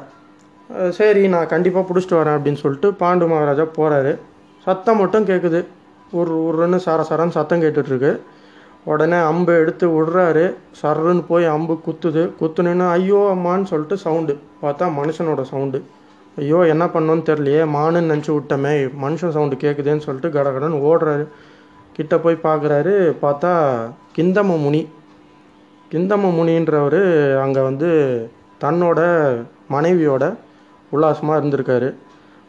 சரி 0.99 1.21
நான் 1.33 1.51
கண்டிப்பாக 1.53 1.85
பிடிச்சிட்டு 1.89 2.19
வரேன் 2.19 2.37
அப்படின்னு 2.37 2.61
சொல்லிட்டு 2.63 2.89
பாண்டு 3.01 3.27
மகாராஜா 3.31 3.65
போகிறாரு 3.77 4.13
சத்தம் 4.65 4.99
மட்டும் 5.01 5.27
கேட்குது 5.29 5.59
ஒரு 6.19 6.33
உருன்னு 6.47 6.77
சர 6.85 6.99
சரன்னு 7.09 7.35
சத்தம் 7.37 7.63
கேட்டுட்ருக்கு. 7.63 8.11
உடனே 8.91 9.17
அம்பு 9.29 9.53
எடுத்து 9.61 9.85
விடுறாரு. 9.95 10.45
சர்ருன்னு 10.81 11.23
போய் 11.29 11.45
அம்பு 11.55 11.73
குத்துது. 11.87 12.23
குத்துனேன்னு 12.39 12.85
ஐயோ 12.95 13.19
அம்மான்னு 13.33 13.69
சொல்லிட்டு 13.71 13.97
சவுண்டு. 14.05 14.33
பார்த்தா 14.63 14.85
மனுஷனோட 14.99 15.41
சவுண்டு. 15.51 15.79
ஐயோ 16.41 16.59
என்ன 16.73 16.85
பண்ணோன்னு 16.95 17.23
தெரியலையே. 17.29 17.63
மானுன்னு 17.75 18.11
நினச்சி 18.13 18.31
விட்டமே. 18.37 18.73
மனுஷன் 19.05 19.35
சவுண்டு 19.37 19.57
கேட்குதேன்னு 19.63 20.05
சொல்லிட்டு 20.07 20.31
கடகடன்னு 20.37 20.81
ஓடுறாரு. 20.89 21.25
கிட்ட 21.95 22.17
போய் 22.17 22.43
பார்க்குறாரு 22.43 22.93
பார்த்தா 23.23 23.51
கிந்தம 24.17 24.57
முனி. 24.65 24.81
கிந்தம 25.91 26.31
முனின்றவர் 26.37 27.01
அங்கே 27.43 27.61
வந்து 27.61 27.89
தன்னோட 28.63 28.99
மனைவியோட 29.73 30.23
உல்லாசமாக 30.91 31.39
இருந்திருக்காரு. 31.41 31.89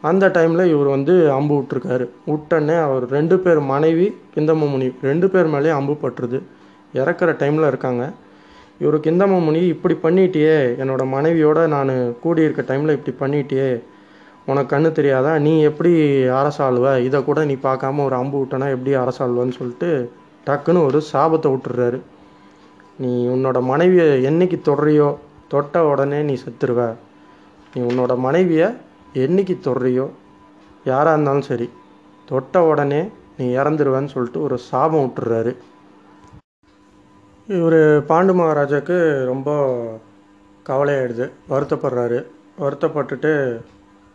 அந்த 0.01 0.27
டைமில் 0.27 0.63
இவர் 0.65 0.87
வந்து 0.87 1.13
அம்பு 1.31 1.53
விட்டுருக்காரு. 1.57 2.05
விட்டனே 2.27 2.75
அவர் 2.83 3.05
ரெண்டு 3.09 3.39
பேர் 3.39 3.59
மனைவி 3.73 4.07
கிந்தம 4.35 4.69
முனி 4.73 4.87
ரெண்டு 5.01 5.29
பேர் 5.29 5.51
மேலேயும் 5.53 5.79
அம்பு 5.79 5.93
பட்டுருது. 6.03 6.39
இறக்குற 6.93 7.31
டைமில் 7.41 7.67
இருக்காங்க. 7.67 8.03
இவர் 8.79 8.97
கிந்தம 9.07 9.33
முனி 9.47 9.61
இப்படி 9.73 9.95
பண்ணிட்டியே 10.03 10.55
என்னோட 10.81 11.03
மனைவியோட 11.15 11.59
நான் 11.75 11.91
கூடியிருக்க 12.23 12.61
டைமில் 12.69 12.95
இப்படி 12.97 13.13
பண்ணிட்டியே 13.19 13.69
உனக்கு 14.47 14.71
கண்ணு 14.75 14.91
தெரியாதா? 14.91 15.37
நீ 15.37 15.61
எப்படி 15.61 15.91
அரசாளுவ? 16.39 16.99
இதை 17.07 17.23
கூட 17.23 17.45
நீ 17.45 17.55
பார்க்காம 17.63 18.03
ஒரு 18.03 18.15
அம்பு 18.15 18.37
விட்டனா 18.41 18.67
எப்படி 18.75 18.91
அரசாளுவன்னு 18.95 19.57
சொல்லிட்டு 19.59 19.89
டக்குன்னு 20.47 20.85
ஒரு 20.85 20.99
சாபத்தை 21.11 21.49
விட்டுறாரு 21.53 21.99
நீ 22.99 23.11
உன்னோட 23.27 23.61
மனைவியை 23.63 24.07
என்னைக்கு 24.29 24.57
தொடறியோ 24.69 25.09
தொட்ட 25.47 25.83
உடனே 25.85 26.21
நீ 26.21 26.35
செத்துருவ. 26.43 26.81
நீ 27.73 27.79
உன்னோட 27.81 28.17
மனைவியை 28.17 28.67
என்னைக்கு 29.15 29.55
தொடுறியோ 29.67 30.05
யாராக 30.85 31.13
இருந்தாலும் 31.15 31.47
சரி 31.49 31.67
தொட்ட 32.27 32.63
உடனே 32.63 33.01
நீ 33.37 33.45
இறந்துருவேன்னு 33.57 34.13
சொல்லிட்டு 34.13 34.41
ஒரு 34.41 34.57
சாபம் 34.69 35.05
விட்டுறாரு 35.05 35.51
இவர் 37.49 37.79
பாண்டு 38.09 38.33
மகாராஜாவுக்கு 38.33 38.97
ரொம்ப 39.25 39.49
கவலையாயிடுது. 40.65 41.25
வருத்தப்படுறாரு. 41.49 42.19
வருத்தப்பட்டுட்டு 42.59 43.31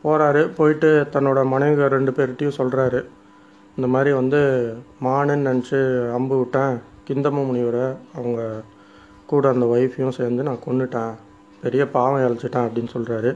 போகிறாரு 0.06 0.42
போயிட்டு 0.58 0.90
தன்னோட 1.14 1.40
மனைவி 1.52 1.88
ரெண்டு 1.96 2.14
பேர்கிட்டையும் 2.16 2.58
சொல்கிறாரு 2.60 3.00
இந்த 3.76 3.88
மாதிரி 3.94 4.10
வந்து 4.20 4.40
மானுன்னு 5.06 5.46
நினச்சி 5.48 5.78
அம்பு 6.18 6.36
விட்டேன். 6.38 6.74
கிந்தம 7.08 7.42
முனிவரை 7.48 7.86
அவங்க 8.18 8.40
கூட 9.30 9.48
அந்த 9.54 9.66
ஒய்ஃபையும் 9.74 10.16
சேர்ந்து 10.18 10.46
நான் 10.48 10.64
கொண்டுட்டேன் 10.66 11.12
பெரிய 11.62 11.82
பாவம் 11.94 12.24
இழைச்சிட்டேன் 12.24 12.66
அப்படின்னு 12.66 12.94
சொல்கிறாரு 12.96 13.30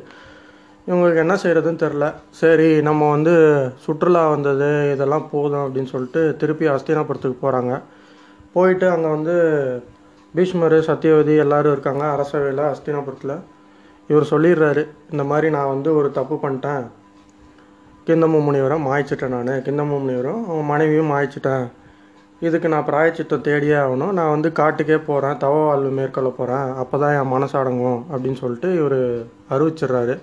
இவங்களுக்கு 0.86 1.22
என்ன 1.24 1.34
செய்கிறதுன்னு 1.42 1.82
தெரில 1.82 2.06
சரி 2.40 2.68
நம்ம 2.88 3.10
வந்து 3.10 3.34
சுற்றுலா 3.84 4.22
வந்தது 4.30 4.68
இதெல்லாம் 4.94 5.26
போதும் 5.32 5.64
அப்படின்னு 5.64 5.92
சொல்லிட்டு 5.94 6.22
திருப்பி 6.40 6.66
அஸ்தினாபுரத்துக்கு 6.74 7.38
போகிறாங்க 7.42 7.74
போயிட்டு 8.54 8.86
அங்கே 8.90 9.08
வந்து 9.08 9.34
பீஷ்மர் 10.34 10.76
சத்தியவதி 10.88 11.34
எல்லாரும் 11.44 11.72
இருக்காங்க. 11.72 12.04
அரசவையில் 12.14 12.62
அஸ்தினாபுரத்தில். 12.72 13.34
இவர் 14.10 14.30
சொல்லிடுறாரு 14.32 14.82
இந்த 15.12 15.24
மாதிரி 15.30 15.48
நான் 15.56 15.72
வந்து 15.74 15.90
ஒரு 15.98 16.08
தப்பு 16.18 16.36
பண்ணிட்டேன். 16.44 16.84
கிந்தம 18.06 18.38
முனிவரை 18.46 18.76
மாய்ச்சிட்டேன் 18.86 19.34
நான். 19.36 19.52
கிந்தம 19.66 19.90
முனிவரும் 20.04 20.40
அவன் 20.50 20.70
மனைவியும் 20.72 21.12
மாய்ச்சிட்டேன் 21.14 21.66
இதுக்கு 22.46 22.68
நான் 22.72 22.86
பிராயச்சித்தம் 22.88 23.44
தேடியே 23.46 23.76
ஆகணும். 23.82 24.12
நான் 24.18 24.32
வந்து 24.34 24.48
காட்டுக்கே 24.60 24.98
போகிறேன் 25.08 25.40
தவ 25.42 25.56
வாழ்வு 25.66 25.90
மேற்கொள்ள 25.98 26.30
போகிறேன் 26.38 26.68
அப்போ 26.82 26.98
தான் 27.02 27.14
என் 27.18 27.32
மனசு 27.34 27.54
அடங்கும் 27.60 28.00
அப்படின்னு 28.10 28.38
சொல்லிட்டு 28.42 28.68
இவர் 28.80 29.00
அறிவிச்சிடுறாரு. 29.54 30.14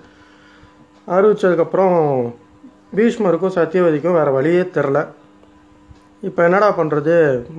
அறிவிச்சதுக்கப்புறம் 1.16 1.96
பீஷ்மருக்கும் 2.96 3.56
சத்தியவதிக்கும் 3.58 4.18
வேறு 4.18 4.30
வழியே 4.38 4.62
தெரில 4.76 4.98
இப்போ 6.28 6.40
என்னடா 6.46 6.68
பண்ணுறது 6.78 7.16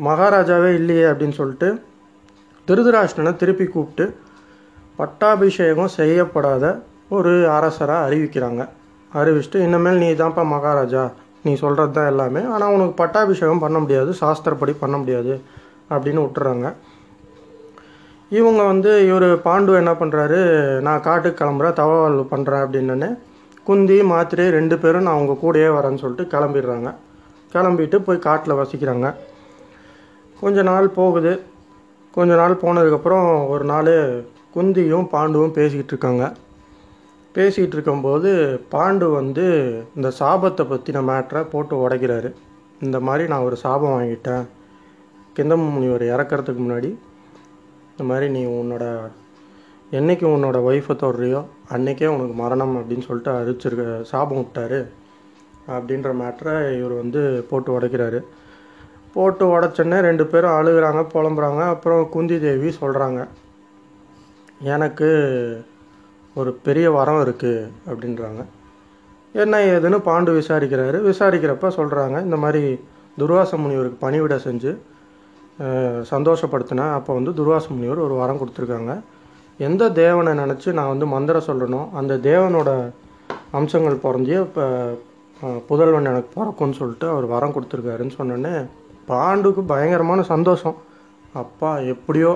மகாராஜாவே 0.08 0.72
இல்லையே 0.80 1.06
அப்படின்னு 1.12 1.40
சொல்லிட்டு 1.42 1.70
திருதராஷ்டனை 2.68 3.32
திருப்பி 3.42 3.66
கூப்பிட்டு 3.66 4.06
பட்டாபிஷேகம் 5.00 5.96
செய்யப்படாத 6.00 6.66
ஒரு 7.18 7.34
அரசராக 7.58 8.08
அறிவிக்கிறாங்க. 8.08 8.62
அறிவிச்சுட்டு 9.20 9.60
இனிமேல் 9.68 10.02
நீ 10.04 10.10
தான்ப்பா 10.22 10.44
மகாராஜா. 10.56 11.04
நீ 11.44 11.52
சொல்கிறது 11.62 11.94
தான் 11.98 12.10
எல்லாமே. 12.12 12.42
ஆனால் 12.54 12.74
உனக்கு 12.76 12.96
பட்டாபிஷேகம் 13.02 13.64
பண்ண 13.66 13.78
முடியாது. 13.84 14.12
சாஸ்திரப்படி 14.22 14.74
பண்ண 14.84 14.96
முடியாது. 15.02 15.34
அப்படின்னு 15.94 16.22
விட்டுறாங்க 16.26 16.68
இவங்க 18.40 18.62
வந்து 18.72 18.92
இவர் 19.08 19.28
பாண்டு 19.46 19.78
என்ன 19.82 19.92
பண்ணுறாரு 20.00 20.40
நான் 20.88 21.06
காட்டுக்கு 21.06 21.40
கிளம்புறேன். 21.40 21.78
தவவால் 21.80 22.18
பண்ணுறேன் 22.34 22.64
அப்படின்னே 22.66 23.10
குந்தி 23.70 23.98
மாத்திரை 24.12 24.46
ரெண்டு 24.58 24.76
பேரும் 24.84 25.06
நான் 25.08 25.18
அவங்க 25.18 25.34
கூடயே 25.44 25.70
வரேன்னு 25.78 26.02
சொல்லிட்டு 26.04 26.26
கிளம்பிடுறாங்க. 26.34 26.90
கிளம்பிட்டு 27.54 27.98
போய் 28.08 28.26
காட்டில் 28.28 28.60
வசிக்கிறாங்க. 28.60 29.08
கொஞ்ச 30.40 30.62
நாள் 30.70 30.88
போகுது. 31.00 31.34
கொஞ்ச 32.18 32.32
நாள் 32.42 32.62
போனதுக்கப்புறம் 32.62 33.28
ஒரு 33.54 33.66
நாள் 33.72 33.94
குந்தியும் 34.56 35.10
பாண்டுவும் 35.14 35.56
பேசிக்கிட்டு 35.58 35.94
இருக்காங்க. 35.96 36.24
பேசிகிட்டு 37.36 37.76
இருக்கும்போது 37.78 38.30
பாண்டு 38.72 39.08
வந்து 39.14 39.46
இந்த 39.96 40.12
சாபத்தை 40.20 40.64
பற்றின 40.70 41.04
மேட்ரை 41.10 41.42
போட்டு 41.52 41.76
உடைக்கிறாரு. 41.84 42.30
இந்த 42.82 43.00
மாதிரி 43.00 43.30
நான் 43.30 43.48
ஒரு 43.50 43.56
சாபம் 43.56 43.96
வாங்கிட்டேன். 43.96 44.46
கிந்தம் 45.36 45.66
முனிவர் 45.74 46.06
இறக்கறதுக்கு 46.14 46.62
முன்னாடி 46.66 46.90
இந்த 47.92 48.04
மாதிரி 48.10 48.28
நீ 48.30 48.42
உன்னோட 48.46 48.86
என்னைக்கு 49.92 50.26
உன்னோட 50.36 50.58
ஒய்ஃபை 50.70 50.96
தொடரியோ 51.04 51.42
அன்றைக்கே 51.70 52.08
உனக்கு 52.08 52.34
மரணம் 52.34 52.74
அப்படின்னு 52.78 53.06
சொல்லிட்டு 53.08 53.32
அரிச்சிருக்க 53.40 54.02
சாபம் 54.12 54.42
விட்டாரு 54.42 54.80
அப்படின்ற 55.76 56.10
மேட்ரை 56.22 56.56
இவர் 56.78 56.94
வந்து 56.94 57.22
போட்டு 57.50 57.80
உடைக்கிறாரு. 57.80 58.20
போட்டு 59.14 59.46
உடச்சோன்னே 59.54 60.00
ரெண்டு 60.00 60.26
பேரும் 60.26 60.58
அழுகிறாங்க 60.60 61.04
புலம்புறாங்க. 61.14 61.62
அப்புறம் 61.74 62.10
குந்தி 62.10 62.40
தேவி 62.40 62.72
சொல்கிறாங்க 62.82 63.28
எனக்கு 64.76 65.10
ஒரு 66.36 66.52
பெரிய 66.66 66.88
வரம் 66.98 67.22
இருக்குது 67.26 67.68
அப்படின்றாங்க. 67.90 68.42
என்ன 69.42 69.58
ஏதுன்னு 69.72 69.98
பாண்டு 70.08 70.32
விசாரிக்கிறாரு. 70.40 70.98
விசாரிக்கிறப்ப 71.10 71.72
சொல்கிறாங்க 71.80 72.18
இந்த 72.28 72.38
மாதிரி 72.44 72.64
துர்வாச 73.22 73.58
முனிவருக்கு 73.64 74.04
பணிவிட 74.06 74.36
செஞ்சு 74.48 74.72
சந்தோஷப்படுத்தினேன் 76.12 76.94
அப்போ 76.98 77.12
வந்து 77.20 77.32
துர்வாச 77.40 77.66
முனிவர் 77.76 78.06
ஒரு 78.08 78.16
வரம் 78.22 78.40
கொடுத்துருக்காங்க. 78.42 78.94
எந்த 79.68 79.84
தேவனை 80.02 80.34
நினச்சி 80.42 80.70
நான் 80.80 80.92
வந்து 80.94 81.08
மந்திரம் 81.16 81.48
சொல்லணும் 81.48 81.88
அந்த 82.00 82.14
தேவனோட 82.30 82.70
அம்சங்கள் 83.60 84.04
பிறந்திய 84.04 84.38
இப்போ 84.48 84.66
புதல்வன் 85.70 86.10
எனக்கு 86.12 86.30
பிறக்கும்னு 86.38 86.80
சொல்லிட்டு 86.82 87.08
அவர் 87.14 87.26
வரம் 87.34 87.56
கொடுத்துருக்காருன்னு 87.56 88.18
சொன்னோன்னே 88.20 88.54
பாண்டுக்கு 89.10 89.62
பயங்கரமான 89.74 90.22
சந்தோஷம். 90.34 90.78
அப்பா 91.42 91.72
எப்படியோ 91.94 92.32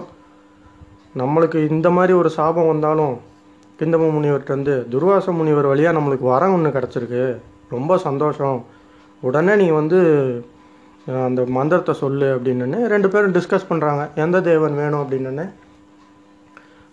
நம்மளுக்கு 1.21 1.59
இந்த 1.69 1.89
மாதிரி 1.89 2.13
ஒரு 2.13 2.29
சாபம் 2.37 2.71
வந்தாலும் 2.71 3.13
கிந்தம 3.79 4.07
முனிவர்கிட்டருந்து 4.15 4.75
துர்வாச 4.93 5.31
முனிவர் 5.31 5.71
வழியாக 5.71 5.97
நம்மளுக்கு 5.99 6.25
வரம் 6.33 6.53
ஒன்று 6.55 6.69
கிடச்சிருக்கு. 6.77 7.23
ரொம்ப 7.69 7.97
சந்தோஷம். 7.97 8.65
உடனே 9.27 9.55
நீ 9.55 9.67
வந்து 9.69 9.99
அந்த 11.27 11.41
மந்திரத்தை 11.57 11.93
சொல்லு 12.01 12.27
அப்படின்னு 12.35 12.87
ரெண்டு 12.93 13.09
பேரும் 13.09 13.35
டிஸ்கஸ் 13.37 13.69
பண்ணுறாங்க 13.69 14.03
எந்த 14.15 14.41
தேவன் 14.41 14.75
வேணும் 14.75 15.01
அப்படின்னு. 15.03 15.45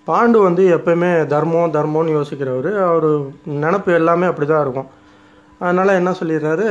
பாண்டு 0.07 0.39
வந்து 0.43 0.63
எப்பயுமே 0.77 1.11
தர்மம் 1.27 1.75
தர்மம்னு 1.75 2.17
யோசிக்கிறவர். 2.19 2.71
அவர் 2.91 3.09
நினப்பு 3.63 3.91
எல்லாமே 4.01 4.27
அப்படி 4.27 4.49
தான் 4.49 4.65
இருக்கும். 4.67 4.89
அதனால் 5.59 5.99
என்ன 6.01 6.11
சொல்லிடுறாரு? 6.21 6.69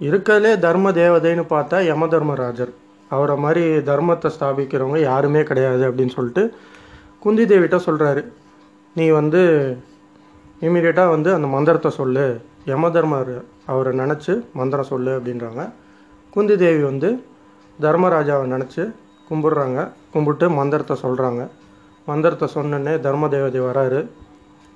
இருக்கிறதுலே 0.00 0.52
தர்ம 0.58 0.90
தேவதைன்னு 0.90 1.44
பார்த்தா 1.54 1.78
யம 1.86 2.06
தர்மராஜர். 2.06 2.72
அவரை 3.08 3.36
மாதிரி 3.36 3.64
தர்மத்தை 3.90 4.30
ஸ்தாபிக்கிறவங்க 4.36 5.00
யாருமே 5.00 5.42
கிடையாது 5.50 5.82
அப்படின்னு 5.88 6.16
சொல்லிட்டு 6.18 6.44
குந்தி 7.24 7.44
தேவிட்ட 7.50 7.76
சொல்கிறாரு 7.86 8.22
நீ 8.96 9.06
வந்து 9.20 9.42
இமீடியட்டாக 10.62 11.14
வந்து 11.14 11.30
அந்த 11.34 11.46
மந்திரத்தை 11.54 11.90
சொல்லு. 11.90 12.26
யம 12.70 12.88
தர்மர் 12.90 13.32
அவரை 13.72 13.92
நினச்சி 13.98 14.32
மந்திரம் 14.58 14.90
சொல்லு 14.90 15.12
அப்படின்றாங்க. 15.18 15.62
குந்தி 16.34 16.54
தேவி 16.62 16.82
வந்து 16.82 17.08
தர்மராஜாவை 17.78 18.46
நினச்சி 18.54 18.82
கும்பிட்றாங்க. 19.28 19.80
கும்பிட்டு 20.12 20.46
மந்திரத்தை 20.50 20.96
சொல்கிறாங்க 21.02 21.42
மந்திரத்தை 22.06 22.46
சொன்னோன்னே 22.54 22.94
தர்ம 23.06 23.28
தேவதை 23.34 23.60
வராரு. 23.60 24.00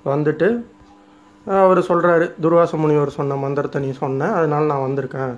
வந்துட்டு 0.05 0.47
அவர் 1.45 1.79
சொல்கிறாரு 1.89 2.25
துர்வாச 2.43 2.77
முனிவர் 2.83 3.17
சொன்ன 3.17 3.37
மந்திரத்தை 3.43 3.79
நீ 3.85 3.91
சொன்ன 4.03 4.29
அதனால 4.39 4.65
நான் 4.71 4.85
வந்திருக்கேன். 4.87 5.33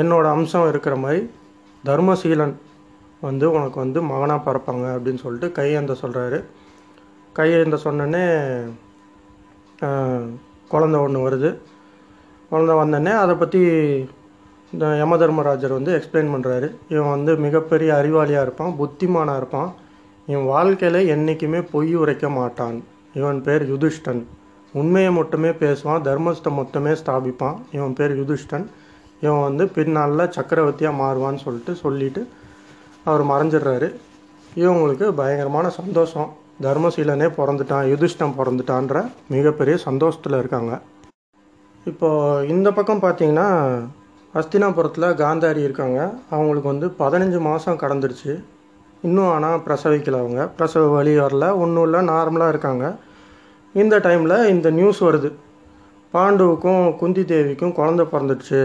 என்னோடய 0.00 0.34
அம்சம் 0.36 0.68
இருக்கிற 0.72 0.96
மாதிரி 0.96 1.20
தர்மசீலன் 1.84 2.54
வந்து 3.26 3.46
உனக்கு 3.56 3.78
வந்து 3.84 4.00
மகனாக 4.10 4.40
பிறப்பாங்க 4.46 4.86
அப்படின்னு 4.96 5.22
சொல்லிட்டு 5.24 5.48
கையேந்த 5.58 5.94
சொல்கிறாரு 6.02 6.38
கையேந்த 7.36 7.76
சொன்னோன்னே 7.84 8.24
குழந்த 10.72 10.96
ஒன்று 11.04 11.26
வருது. 11.26 11.50
குழந்த 12.50 12.72
வந்தோடனே 12.80 13.12
அதை 13.22 13.34
பற்றி 13.42 13.60
இந்த 14.72 14.86
யம 15.00 15.16
தர்மராஜர் 15.22 15.76
வந்து 15.76 15.92
எக்ஸ்பிளைன் 15.98 16.32
பண்ணுறாரு 16.32 16.68
இவன் 16.94 17.12
வந்து 17.14 17.32
மிகப்பெரிய 17.44 17.90
அறிவாளியாக 18.00 18.44
இருப்பான் 18.46 18.74
புத்திமானாக 18.80 19.40
இருப்பான். 19.40 19.70
இவன் 20.30 20.50
வாழ்க்கையில் 20.54 21.08
என்றைக்குமே 21.14 21.60
பொய் 21.72 21.92
உரைக்க 22.02 22.26
மாட்டான். 22.38 22.76
இவன் 23.18 23.40
பேர் 23.46 23.64
யுதிஷ்டன். 23.72 24.20
உண்மையை 24.80 25.12
மட்டுமே 25.18 25.50
பேசுவான் 25.62 26.04
தர்மஸ்தை 26.08 26.50
மொத்தமே 26.58 26.92
ஸ்தாபிப்பான். 27.00 27.56
இவன் 27.76 27.96
பேர் 28.00 28.14
யுதிஷ்டன். 28.20 28.66
இவன் 29.20 29.40
வந்து 29.40 29.66
பின்னாளில் 29.68 30.30
சக்கரவர்த்தியாக 30.30 31.00
மாறுவான்னு 31.02 31.42
சொல்லிட்டு 31.44 31.74
சொல்லிட்டு 31.74 32.22
அவர் 33.04 33.24
மறைஞ்சிடுறாரு. 33.26 33.88
இவங்களுக்கு 34.54 35.08
பயங்கரமான 35.12 35.70
சந்தோஷம். 35.70 36.30
தர்மசீலனே 36.62 37.26
பிறந்துட்டான் 37.36 37.86
யுதிஷ்டம் 37.90 38.34
பிறந்துட்டான்ற 38.38 39.10
மிகப்பெரிய 39.28 39.76
சந்தோஷத்தில் 39.76 40.38
இருக்காங்க. 40.38 40.72
இப்போ 41.84 42.08
இந்த 42.48 42.72
பக்கம் 42.72 43.02
பார்த்தீங்கன்னா 43.02 43.46
அஸ்தினாபுரத்தில் 44.34 45.16
காந்தாரி 45.22 45.62
இருக்காங்க. 45.62 45.98
அவங்களுக்கு 46.30 46.68
வந்து 46.68 46.86
பதினஞ்சு 46.98 47.40
மாதம் 47.40 47.78
கடந்துருச்சு. 47.78 48.32
இன்னும் 49.02 49.30
ஆனால் 49.30 49.62
பிரசவிக்கல 49.66 50.20
அவங்க. 50.22 50.46
பிரசவ 50.46 50.88
வழி 50.88 51.18
வரல 51.18 51.46
ஒன்றும் 51.56 51.84
இல்லை 51.84 52.00
நார்மலாக 52.00 52.48
இருக்காங்க. 52.48 52.96
இந்த 53.74 53.98
டைமில் 53.98 54.46
இந்த 54.46 54.70
நியூஸ் 54.70 55.04
வருது. 55.04 55.30
பாண்டுவுக்கும் 56.14 56.96
குந்தி 56.96 57.22
தேவிக்கும் 57.22 57.76
குழந்த 57.78 58.02
பிறந்துடுச்சு 58.12 58.62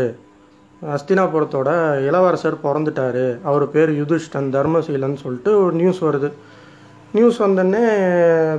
அஸ்தினாபுரத்தோட 0.82 1.98
இளவரசர் 2.08 2.62
பிறந்துட்டாரு. 2.64 3.44
அவர் 3.44 3.72
பேர் 3.72 4.04
யுதிஷ்டன் 4.04 4.50
தர்மசீலன் 4.52 5.16
சொல்லிட்டு 5.16 5.64
ஒரு 5.64 5.74
நியூஸ் 5.74 6.04
வருது. 6.04 6.32
நியூஸ் 7.14 7.44
வந்தோடனே 7.44 7.84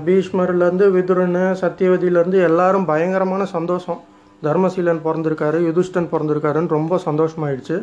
பீஷ்மர்லேருந்து 0.06 0.90
விதுரன் 0.90 1.56
சத்தியவதியிலேருந்து 1.60 2.42
எல்லாரும் 2.42 2.84
பயங்கரமான 2.84 3.44
சந்தோஷம். 3.44 4.00
தர்மசீலன் 4.42 5.00
பிறந்திருக்காரு 5.04 5.58
யுதிஷ்டன் 5.68 6.08
பிறந்திருக்காருன்னு 6.12 6.68
ரொம்ப 6.68 7.00
சந்தோஷமாயிடுச்சு. 7.04 7.82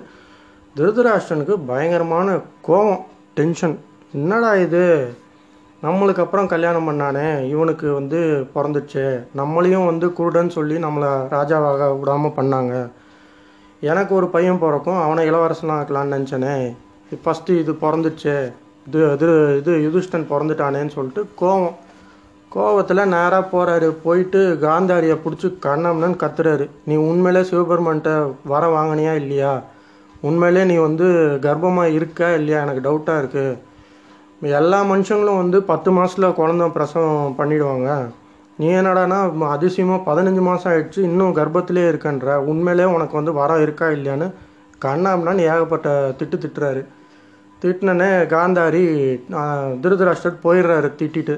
திருதராஷ்டனுக்கு 0.78 1.60
பயங்கரமான 1.67 2.39
கோபம் 2.62 3.06
டென்ஷன் 3.34 3.80
என்னடா 4.13 4.56
இது? 4.56 5.13
நம்மளுக்கு 5.84 6.19
அப்புறம் 6.19 6.48
கல்யாணம் 6.48 6.88
பண்ணானே 6.89 7.50
இவனுக்கு 7.50 7.93
வந்து 7.93 8.48
பிறந்துச்சு 8.56 9.26
நம்மளையும் 9.38 9.86
வந்து 9.86 10.13
குருடன் 10.13 10.50
சொல்லி 10.50 10.76
நம்மளை 10.76 11.10
ராஜாவாக 11.32 12.00
விடாமல் 12.00 12.38
பண்ணாங்க. 12.38 12.89
எனக்கு 13.89 14.15
ஒரு 14.15 14.28
பையன் 14.34 14.60
பிறக்கும் 14.60 15.02
அவனை 15.06 15.24
இளவரசனாக 15.32 15.80
ஆக்கலான்னு 15.82 16.15
நினச்சேனே. 16.15 16.54
ஃபஸ்ட்டு 17.24 17.58
இது 17.62 17.72
பிறந்துச்சு. 17.82 18.36
இது 18.88 19.00
இது 19.15 19.30
இது 19.60 19.72
யுதிஷ்டன் 19.86 20.30
பிறந்துட்டானேன்னு 20.32 20.93
சொல்லிட்டு 20.98 21.22
கோவம். 21.41 21.76
கோவத்தில் 22.56 23.12
நேராக 23.13 23.41
போகிறாரு 23.52 23.89
போயிட்டு 24.06 24.39
காந்தாரியை 24.62 25.17
பிடிச்சி 25.26 25.48
கண்ணம்னு 25.65 26.22
கத்துறாரு. 26.24 26.65
நீ 26.86 26.96
உண்மையிலே 27.10 27.43
சிவபெருமன்ட்ட 27.50 28.12
வர 28.54 28.63
வாங்கினியா 28.78 29.13
இல்லையா? 29.22 29.54
உண்மையிலே 30.22 30.63
நீ 30.72 30.76
வந்து 30.88 31.08
கர்ப்பமாக 31.46 31.96
இருக்கா 32.00 32.28
இல்லையா? 32.39 32.60
எனக்கு 32.65 32.86
டவுட்டாக 32.88 33.22
இருக்குது 33.24 34.52
எல்லா 34.60 34.80
மனுஷங்களும் 34.84 35.41
வந்து 35.43 35.63
பத்து 35.72 35.91
மாதத்தில் 35.91 36.38
குழந்த 36.39 36.65
பிரசவம் 36.69 37.36
பண்ணிடுவாங்க. 37.38 37.89
நீ 38.58 38.68
என்னடானா 38.80 39.20
அதிசயமாக 39.56 40.06
பதினஞ்சு 40.10 40.42
மாதம் 40.48 40.72
ஆயிடுச்சு 40.72 41.00
இன்னும் 41.10 41.36
கர்ப்பத்திலே 41.36 41.84
இருக்கன்ற 41.92 42.36
உண்மையிலே 42.52 42.86
உனக்கு 42.96 43.16
வந்து 43.20 43.34
வரம் 43.39 43.62
இருக்கா 43.62 43.88
இல்லையான்னு 43.96 44.28
கண்ணாம்னான்னு 44.86 45.46
ஏகப்பட்ட 45.52 45.89
திட்டு 46.20 46.38
திட்டுறாரு. 46.44 46.82
திட்டினனே 47.62 48.10
காந்தாரி 48.34 48.82
திருதராஷ்டர் 49.84 50.44
போயிடுறாரு 50.44 50.89
திட்டிட்டு. 51.00 51.36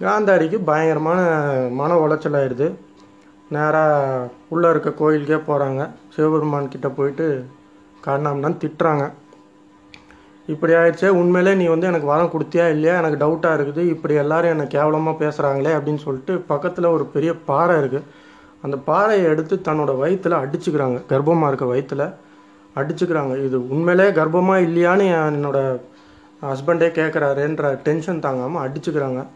காந்தாரிக்கு 0.00 0.58
பயங்கரமான 0.68 1.20
மன 1.80 1.96
உளைச்சல் 2.04 2.38
ஆயிடுது. 2.40 2.68
நேராக 3.54 4.28
உள்ளே 4.54 4.68
இருக்க 4.70 4.90
கோயிலுக்கே 5.00 5.38
போகிறாங்க 5.48 5.82
சிவபெருமான் 6.16 6.72
கிட்டே 6.74 6.90
போயிட்டு 6.98 7.26
காரணம்னா 8.06 8.50
திட்டுறாங்க. 8.62 9.04
இப்படி 10.46 10.72
ஆயிடுச்சே 10.72 11.08
உண்மையிலே 11.08 11.54
நீ 11.54 11.66
வந்து 11.66 11.86
எனக்கு 11.86 12.06
வரம் 12.06 12.32
கொடுத்தியா 12.32 12.68
இல்லையா? 12.68 12.96
எனக்கு 13.00 13.20
டவுட்டாக 13.24 13.56
இருக்குது. 13.58 13.82
இப்படி 13.94 14.14
எல்லாரும் 14.14 14.50
என்னை 14.50 14.66
கேவலமாக 14.66 15.20
பேசுகிறாங்களே 15.24 15.72
அப்படின்னு 15.76 16.02
சொல்லிட்டு 16.06 16.38
பக்கத்தில் 16.38 16.84
ஒரு 16.84 17.04
பெரிய 17.06 17.32
பாறை 17.34 17.76
இருக்குது 17.82 18.06
அந்த 18.62 18.76
பாறையை 18.76 19.26
எடுத்து 19.32 19.56
தன்னோட 19.68 19.98
வயிற்றில் 19.98 20.42
அடிச்சுக்கிறாங்க. 20.42 20.98
கர்ப்பமாக 21.12 21.50
இருக்க 21.50 21.64
வயிற்றில் 21.64 22.06
அடிச்சுக்கிறாங்க. 22.80 23.44
இது 23.46 23.68
உண்மையிலே 23.68 24.06
கர்ப்பமாக 24.18 24.64
இல்லையான்னு 24.66 25.06
என்னோட 25.34 25.80
ஹஸ்பண்டே 26.42 26.88
கேட்குறாருன்ற 26.98 27.80
டென்ஷன் 27.86 28.24
தாங்காமல் 28.26 28.62
அடிச்சுக்கிறாங்க. 28.66 29.26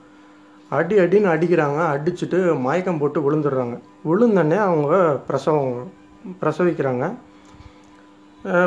அடி 0.71 0.99
அடின்னு 0.99 1.29
அடிக்கிறாங்க. 1.35 1.81
அடிச்சுட்டு 1.95 2.39
மயக்கம் 2.67 2.99
போட்டு 2.99 3.31
விழுந்துடுறாங்க. 3.31 3.77
விழுந்தோடனே 4.11 4.57
அவங்க 4.57 5.19
பிரசவம் 5.29 5.93
பிரசவிக்கிறாங்க. 6.43 7.15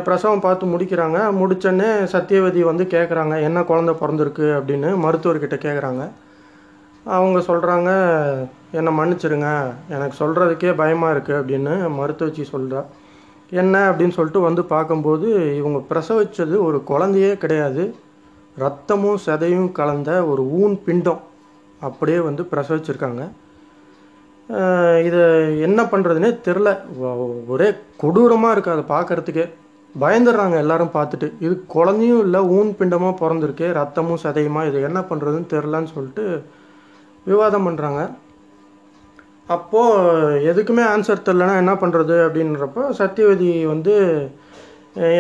பிரசவம் 0.06 0.44
பார்த்து 0.46 0.66
முடிக்கிறாங்க. 0.74 1.20
முடித்தோடனே 1.40 1.90
சத்தியவதி 2.14 2.62
வந்து 2.70 2.84
கேட்குறாங்க 2.94 3.34
என்ன 3.48 3.60
குழந்த 3.62 3.92
பிறந்திருக்கு? 4.00 4.46
அப்படின்னு 4.60 4.90
மருத்துவர்கிட்ட 5.04 5.58
கேட்குறாங்க 5.66 6.04
அவங்க 7.18 7.40
சொல்கிறாங்க 7.50 7.90
என்னை 8.78 8.92
மன்னிச்சிருங்க. 9.00 9.50
எனக்கு 9.96 10.16
சொல்கிறதுக்கே 10.22 10.72
பயமாக 10.82 11.14
இருக்குது 11.16 11.40
அப்படின்னு 11.40 11.74
மருத்துவச்சி 12.00 12.46
சொல்கிறா 12.54 12.82
என்ன? 13.62 13.76
அப்படின்னு 13.92 14.16
சொல்லிட்டு 14.18 14.42
வந்து 14.48 14.64
பார்க்கும்போது 14.74 15.28
இவங்க 15.60 15.80
பிரசவித்தது 15.92 16.56
ஒரு 16.68 16.80
குழந்தையே 16.92 17.32
கிடையாது. 17.44 17.84
ரத்தமும் 18.64 19.22
சதையும் 19.26 19.70
கலந்த 19.80 20.12
ஒரு 20.32 20.44
ஊன் 20.62 20.76
பிண்டம் 20.88 21.22
அப்படியே 21.88 22.20
வந்து 22.28 22.44
பிரசவிச்சிருக்காங்க. 22.52 23.24
இதை 25.08 25.24
என்ன 25.68 25.80
பண்ணுறதுனே 25.92 26.30
தெரில 26.48 26.70
ஒரே 27.54 27.70
கொடூரமாக 28.02 28.54
இருக்குது 28.56 28.76
அதை 28.76 28.86
பார்க்குறதுக்கே. 28.96 29.46
பயந்துடுறாங்க 29.96 30.56
எல்லாரும் 30.64 30.96
பார்த்துட்டு. 30.96 31.28
இது 31.46 31.54
குழந்தையும் 31.76 32.24
இல்லை 32.26 32.42
ஊன் 32.58 32.72
பிண்டமாக 32.80 33.14
பிறந்திருக்கு 33.22 33.68
ரத்தமும் 33.80 34.24
சதையுமா 34.24 34.62
இது 34.70 34.80
என்ன 34.90 35.00
பண்ணுறதுன்னு 35.10 35.52
தெரிலன்னு 35.54 35.94
சொல்லிட்டு 35.96 36.26
விவாதம் 37.26 37.68
பண்ணுறாங்க 37.68 38.02
அப்போது 39.56 40.42
எதுக்குமே 40.52 40.84
ஆன்சர் 40.94 41.26
தெரிலனா 41.28 41.56
என்ன 41.64 41.74
பண்ணுறது 41.82 42.16
அப்படின்றப்போ 42.28 42.84
சத்தியவதி 43.00 43.50
வந்து 43.74 43.94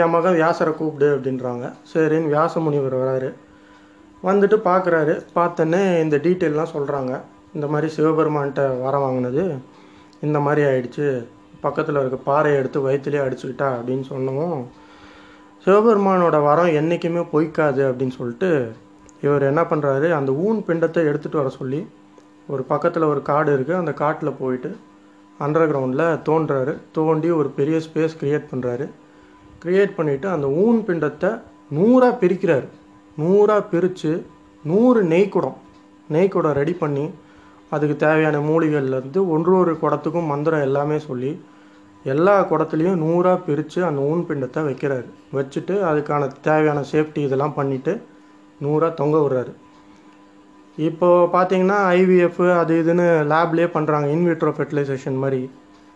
என் 0.01 0.13
மகன் 0.15 0.38
வியாசரை 0.39 0.71
கூப்பிடு 0.75 1.08
அப்படின்றாங்க. 1.15 1.65
சரின்னு 1.91 2.32
வியாச 2.34 2.60
முனிவர் 2.65 2.95
வராரு. 3.01 3.30
வந்துட்டு 4.27 4.58
பார்க்குறாரு. 4.69 5.15
பார்த்தோன்னே 5.38 5.82
இந்த 6.03 6.17
டீட்டெயிலெலாம் 6.25 6.73
சொல்கிறாங்க 6.75 7.13
இந்த 7.56 7.67
மாதிரி 7.73 7.88
சிவபெருமான்கிட்ட 7.95 8.63
வர 8.86 8.95
வாங்கினது 9.03 9.43
இந்த 10.27 10.38
மாதிரி 10.45 10.62
ஆயிடுச்சு. 10.69 11.08
பக்கத்தில் 11.62 12.00
இருக்க 12.00 12.17
பாறையை 12.32 12.58
எடுத்து 12.60 12.80
வயிற்றுலேயே 12.88 13.24
அடிச்சுக்கிட்டா 13.26 13.70
அப்படின்னு 13.78 14.06
சொன்னவும் 14.10 14.60
சிவபெருமானோட 15.65 16.38
வரம் 16.43 16.76
என்றைக்குமே 16.80 17.24
பொய்க்காது 17.34 17.82
அப்படின்னு 17.89 18.17
சொல்லிட்டு 18.20 18.50
இவர் 19.22 19.50
என்ன 19.52 19.62
பண்ணுறாரு 19.62 20.10
அந்த 20.12 20.32
ஊன் 20.46 20.60
பிண்டத்தை 20.67 21.02
எடுத்துகிட்டு 21.10 21.41
வர 21.41 21.50
சொல்லி 21.50 21.80
ஒரு 22.48 22.63
பக்கத்தில் 22.63 23.10
ஒரு 23.12 23.22
காடு 23.22 23.50
இருக்குது 23.58 23.82
அந்த 23.82 23.93
காட்டில் 23.93 24.38
போயிட்டு 24.39 24.70
அண்டர் 25.39 25.70
கிரவுண்டில் 25.72 26.22
தோன்றாரு. 26.28 26.74
தோண்டி 26.91 27.30
ஒரு 27.32 27.50
பெரிய 27.50 27.78
ஸ்பேஸ் 27.78 28.17
க்ரியேட் 28.22 28.50
பண்ணுறாரு 28.52 28.86
க்ரியேட் 29.63 29.93
பண்ணிவிட்டு 29.98 30.28
அந்த 30.36 30.48
ஊன் 30.63 30.80
பிண்டத்தை 30.88 31.32
நூறாக 31.70 32.13
பிரிக்கிறார். 32.22 32.67
நூறாக 33.17 33.62
பிரித்து 33.62 34.12
நூறு 34.63 35.02
நெய்க்குடம் 35.04 35.58
நெய்க்குடம் 36.10 36.58
ரெடி 36.62 36.74
பண்ணி 36.74 37.06
அதுக்கு 37.69 37.95
தேவையான 38.06 38.38
மூலிகள்லேருந்து 38.49 39.21
ஒன்று 39.36 39.53
ஒரு 39.62 39.71
குடத்துக்கும் 39.82 40.32
மந்திரம் 40.32 40.65
எல்லாமே 40.67 40.97
சொல்லி 41.08 41.32
எல்லா 42.06 42.36
குடத்துலையும் 42.49 43.01
நூறாக 43.03 43.43
பிரித்து 43.45 43.80
அந்த 43.86 44.01
ஊன் 44.10 44.27
பிண்டத்தை 44.27 44.62
வைக்கிறாரு. 44.67 45.08
வச்சுட்டு 45.38 45.75
அதுக்கான 45.89 46.30
தேவையான 46.47 46.84
சேஃப்டி 46.91 47.21
இதெல்லாம் 47.27 47.58
பண்ணிவிட்டு 47.58 47.93
நூறாக 48.65 48.97
தொங்க 48.99 49.17
விடுறாரு. 49.23 49.53
இப்போது 50.88 51.30
பார்த்தீங்கன்னா 51.36 51.80
ஐவிஎஃப் 51.99 52.41
அது 52.62 52.73
இதுன்னு 52.84 53.08
லேப்லேயே 53.32 53.67
பண்ணுறாங்க 53.75 54.08
இன்விட்ரோ 54.15 54.51
ஃபெர்டிலைசேஷன் 54.58 55.21
மாதிரி. 55.23 55.41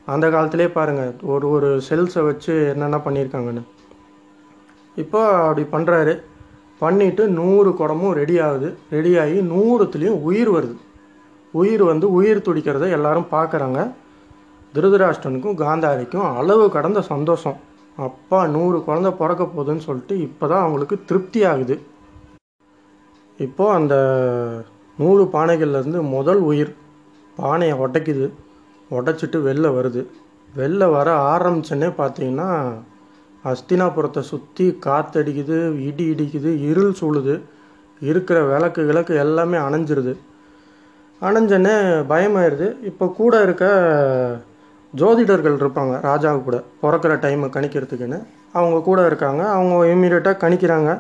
அந்த 0.07 0.25
காலத்திலே 0.29 0.67
பாருங்கள் 0.77 1.13
ஒரு 1.33 1.47
ஒரு 1.55 1.69
செல்ஸை 1.89 2.21
வச்சு 2.29 2.53
என்னென்ன 2.73 2.99
பண்ணியிருக்காங்கன்னு 3.05 3.63
இப்போ 5.01 5.19
அப்படி 5.47 5.63
பண்ணுறாரு 5.75 6.13
பண்ணிவிட்டு 6.81 7.23
நூறு 7.39 7.69
குடமும் 7.79 8.15
ரெடி 8.21 8.35
ஆகுது. 8.45 8.69
ரெடி 8.95 9.11
ஆகி 9.23 9.37
நூறுத்துலேயும் 9.51 10.21
உயிர் 10.29 10.51
வருது. 10.55 10.75
உயிர் 11.59 11.83
வந்து 11.83 12.07
உயிர் 12.17 12.45
துடிக்கிறத 12.47 12.85
எல்லாரும் 12.97 13.31
பார்க்குறாங்க. 13.31 13.79
திருதராஷ்டனுக்கும் 14.75 15.57
காந்தாரிக்கும் 15.63 16.27
அளவு 16.39 16.65
கடந்த 16.75 16.99
சந்தோஷம். 17.01 17.57
அப்பா 17.97 18.39
நூறு 18.47 18.77
குழந்த 18.85 19.09
பிறக்க 19.21 19.43
போகுதுன்னு 19.43 19.85
சொல்லிட்டு 19.87 20.15
இப்போ 20.27 20.45
தான் 20.47 20.63
அவங்களுக்கு 20.65 20.97
திருப்தி 21.09 21.41
ஆகுது. 21.51 21.75
இப்போது 23.39 23.75
அந்த 23.79 23.95
நூறு 24.97 25.23
பானைகள்லேருந்து 25.33 26.01
முதல் 26.15 26.41
உயிர் 26.51 26.71
பானையை 27.37 27.75
உடைக்குது. 27.83 28.25
உடைச்சிட்டு 28.91 29.37
வெளில 29.47 29.67
வருது. 29.77 30.01
வெளில 30.59 30.89
வர 30.91 31.09
ஆரம்பிச்சோன்னே 31.33 31.89
பார்த்தீங்கன்னா 31.99 32.49
அஸ்தினாபுரத்தை 33.43 34.21
சுற்றி 34.31 34.65
காற்றடிக்குது 34.85 35.57
இடி 35.87 36.05
இடிக்குது 36.13 36.51
இருள் 36.69 36.97
சூழுது. 36.99 37.35
இருக்கிற 38.01 38.37
விளக்கு 38.51 38.81
விளக்கு 38.89 39.13
எல்லாமே 39.15 39.57
அணைஞ்சிருது. 39.67 40.13
அணைஞ்சோன்னே 41.21 41.73
பயமாயிருது. 42.11 42.67
இப்போ 42.89 43.05
கூட 43.17 43.43
இருக்க 43.43 43.65
ஜோதிடர்கள் 44.95 45.57
இருப்பாங்க 45.61 46.01
ராஜா 46.01 46.35
கூட 46.35 46.57
பிறக்கிற 46.81 47.13
டைமை 47.25 47.47
கணிக்கிறதுக்குன்னு. 47.55 48.19
அவங்க 48.53 48.81
கூட 48.81 49.05
இருக்காங்க 49.05 49.41
அவங்க 49.49 49.75
இம்மீடியட்டாக 49.93 50.41
கணிக்கிறாங்க. 50.43 50.91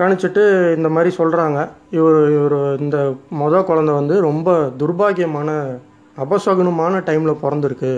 கணிச்சிட்டு 0.00 0.42
இந்த 0.76 0.88
மாதிரி 0.88 1.10
சொல்கிறாங்க 1.16 1.68
இவர் 1.90 2.20
இவர் 2.36 2.80
இந்த 2.80 2.98
மொதல் 3.40 3.66
குழந்த 3.70 3.92
வந்து 3.92 4.20
ரொம்ப 4.20 4.48
துர்பாகியமான 4.78 5.50
அபசகுனமான 6.16 6.94
டைமில் 7.08 7.42
பிறந்திருக்கு. 7.42 7.92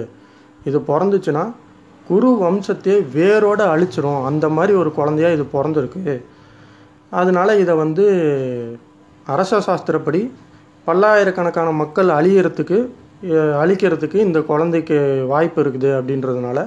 இது 0.65 0.79
பிறந்துச்சுன்னா 0.89 1.45
குரு 2.09 2.31
வம்சத்தையே 2.43 2.97
வேரோடு 3.13 3.65
அழிச்சிரும். 3.75 4.25
அந்த 4.25 4.49
மாதிரி 4.49 4.73
ஒரு 4.79 4.93
குழந்தையாக 4.93 5.37
இது 5.37 5.47
பிறந்திருக்கு. 5.53 6.23
அதனால 7.11 7.57
இதை 7.57 7.75
வந்து 7.75 8.07
அரச 9.27 9.59
சாஸ்திரப்படி 9.59 10.23
பல்லாயிரக்கணக்கான 10.87 11.69
மக்கள் 11.83 12.11
அழியறதுக்கு 12.19 12.79
அழிக்கிறதுக்கு 13.63 14.15
இந்த 14.15 14.39
குழந்தைக்கு 14.43 14.97
வாய்ப்பு 15.27 15.63
இருக்குது 15.63 15.91
அப்படின்றதுனால 15.99 16.59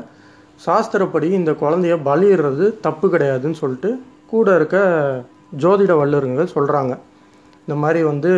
சாஸ்திரப்படி 0.65 1.27
இந்த 1.39 1.51
குழந்தைய 1.51 1.95
பலியிடுறது 2.07 2.79
தப்பு 2.79 3.07
கிடையாதுன்னு 3.13 3.59
சொல்லிட்டு 3.61 3.89
கூட 4.27 4.55
இருக்க 4.55 4.77
ஜோதிட 5.63 5.93
வல்லுநர்கள் 5.97 6.53
சொல்கிறாங்க 6.55 6.93
இந்த 7.67 7.75
மாதிரி 7.83 7.99
வந்து 8.03 8.31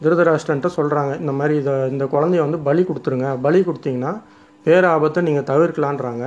திருதராஷ்டன்ட்ட 0.00 0.68
சொல்கிறாங்க 0.76 1.12
இந்த 1.20 1.32
மாதிரி 1.32 1.54
இதை 1.60 1.74
இந்த 1.88 2.04
குழந்தைய 2.04 2.42
வந்து 2.46 2.58
பலி 2.58 2.82
கொடுத்துருங்க. 2.82 3.28
பலி 3.40 3.60
கொடுத்தீங்கன்னா 3.60 4.12
பேராபத்தை 4.66 5.20
நீங்கள் 5.22 5.48
தவிர்க்கலான்றாங்க. 5.50 6.24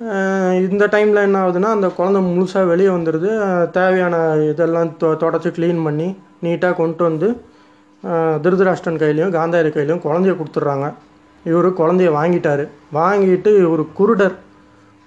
இந்த 0.00 0.84
டைமில் 0.92 1.24
என்ன 1.26 1.38
ஆகுதுன்னா 1.44 1.70
அந்த 1.76 1.88
குழந்தை 1.96 2.20
முழுசாக 2.26 2.66
வெளியே 2.66 2.88
வந்துடுது 2.88 3.30
தேவையான 3.76 4.16
இதெல்லாம் 4.50 4.90
தொ 5.00 5.08
தொடச்சி 5.22 5.50
க்ளீன் 5.56 5.80
பண்ணி 5.86 6.06
நீட்டாக 6.44 6.76
கொண்டு 6.80 7.02
வந்து 7.08 7.28
திருதராஷ்டன் 8.44 9.00
கையிலையும் 9.00 9.32
காந்தாரி 9.36 9.70
கையிலையும் 9.76 10.04
குழந்தைய 10.04 10.34
கொடுத்துட்றாங்க. 10.40 10.88
இவர் 11.44 11.68
குழந்தைய 11.80 12.10
வாங்கிட்டாரு. 12.18 12.64
வாங்கிட்டு 12.98 13.50
இவர் 13.64 13.82
குருடர் 13.98 14.36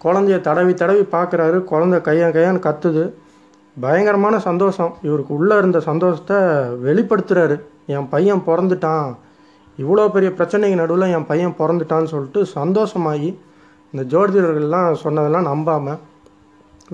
குழந்தைய 0.01 0.37
தடவி 0.47 0.73
தடவி 0.81 1.03
பார்க்குறாரு. 1.15 1.57
குழந்தை 1.71 1.99
கையான் 2.07 2.35
கையான்னு 2.37 2.65
கத்துது. 2.67 3.03
பயங்கரமான 3.77 4.35
சந்தோஷம். 4.47 4.91
இவருக்கு 5.07 5.33
உள்ளே 5.37 5.57
இருந்த 5.61 5.81
சந்தோஷத்தை 5.89 6.39
வெளிப்படுத்துகிறாரு 6.87 7.57
என் 7.95 8.09
பையன் 8.15 8.43
பிறந்துட்டான். 8.49 9.07
இவ்வளோ 9.77 10.07
பெரிய 10.17 10.31
பிரச்சனைக்கு 10.39 10.81
நடுவில் 10.81 11.13
என் 11.17 11.29
பையன் 11.31 11.57
பிறந்துட்டான்னு 11.61 12.11
சொல்லிட்டு 12.15 12.41
சந்தோஷமாகி 12.57 13.31
இந்த 13.93 14.03
ஜோதிடர்கள்லாம் 14.11 15.01
சொன்னதெல்லாம் 15.03 15.49
நம்பாமல் 15.51 15.99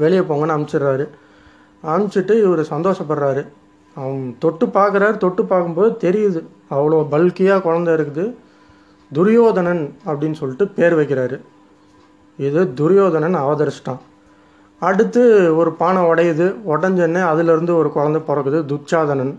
வெளியே 0.04 0.24
போங்கன்னு 0.30 0.56
அனுப்பிச்சிடுறாரு. 0.56 1.06
அனுப்பிச்சிட்டு 1.84 2.34
இவர் 2.46 2.62
சந்தோஷப்படுறாரு. 2.74 3.44
அவன் 3.98 4.36
தொட்டு 4.44 4.66
பார்க்குறாரு 4.78 5.16
தொட்டு 5.24 5.44
பார்க்கும்போது 5.46 5.92
தெரியுது 6.06 6.42
அவ்வளோ 6.76 6.98
பல்கியாக 7.14 7.64
குழந்த 7.68 7.90
இருக்குது. 7.98 8.26
துரியோதனன் 9.12 9.84
அப்படின்னு 10.10 10.40
சொல்லிட்டு 10.42 10.66
பேர் 10.78 10.96
வைக்கிறாரு. 11.00 11.38
இது 12.48 12.62
துரியோதனன் 12.80 13.38
அவதரிச்சிட்டான். 13.44 14.02
அடுத்து 14.88 15.22
ஒரு 15.60 15.72
பானை 15.80 16.02
உடையுது 16.12 16.48
உடஞ்சோடனே 16.74 17.22
அதுலேருந்து 17.32 17.74
ஒரு 17.82 17.90
குழந்தை 17.96 18.20
பிறக்குது 18.28 18.60
துச்சாதனன். 18.72 19.34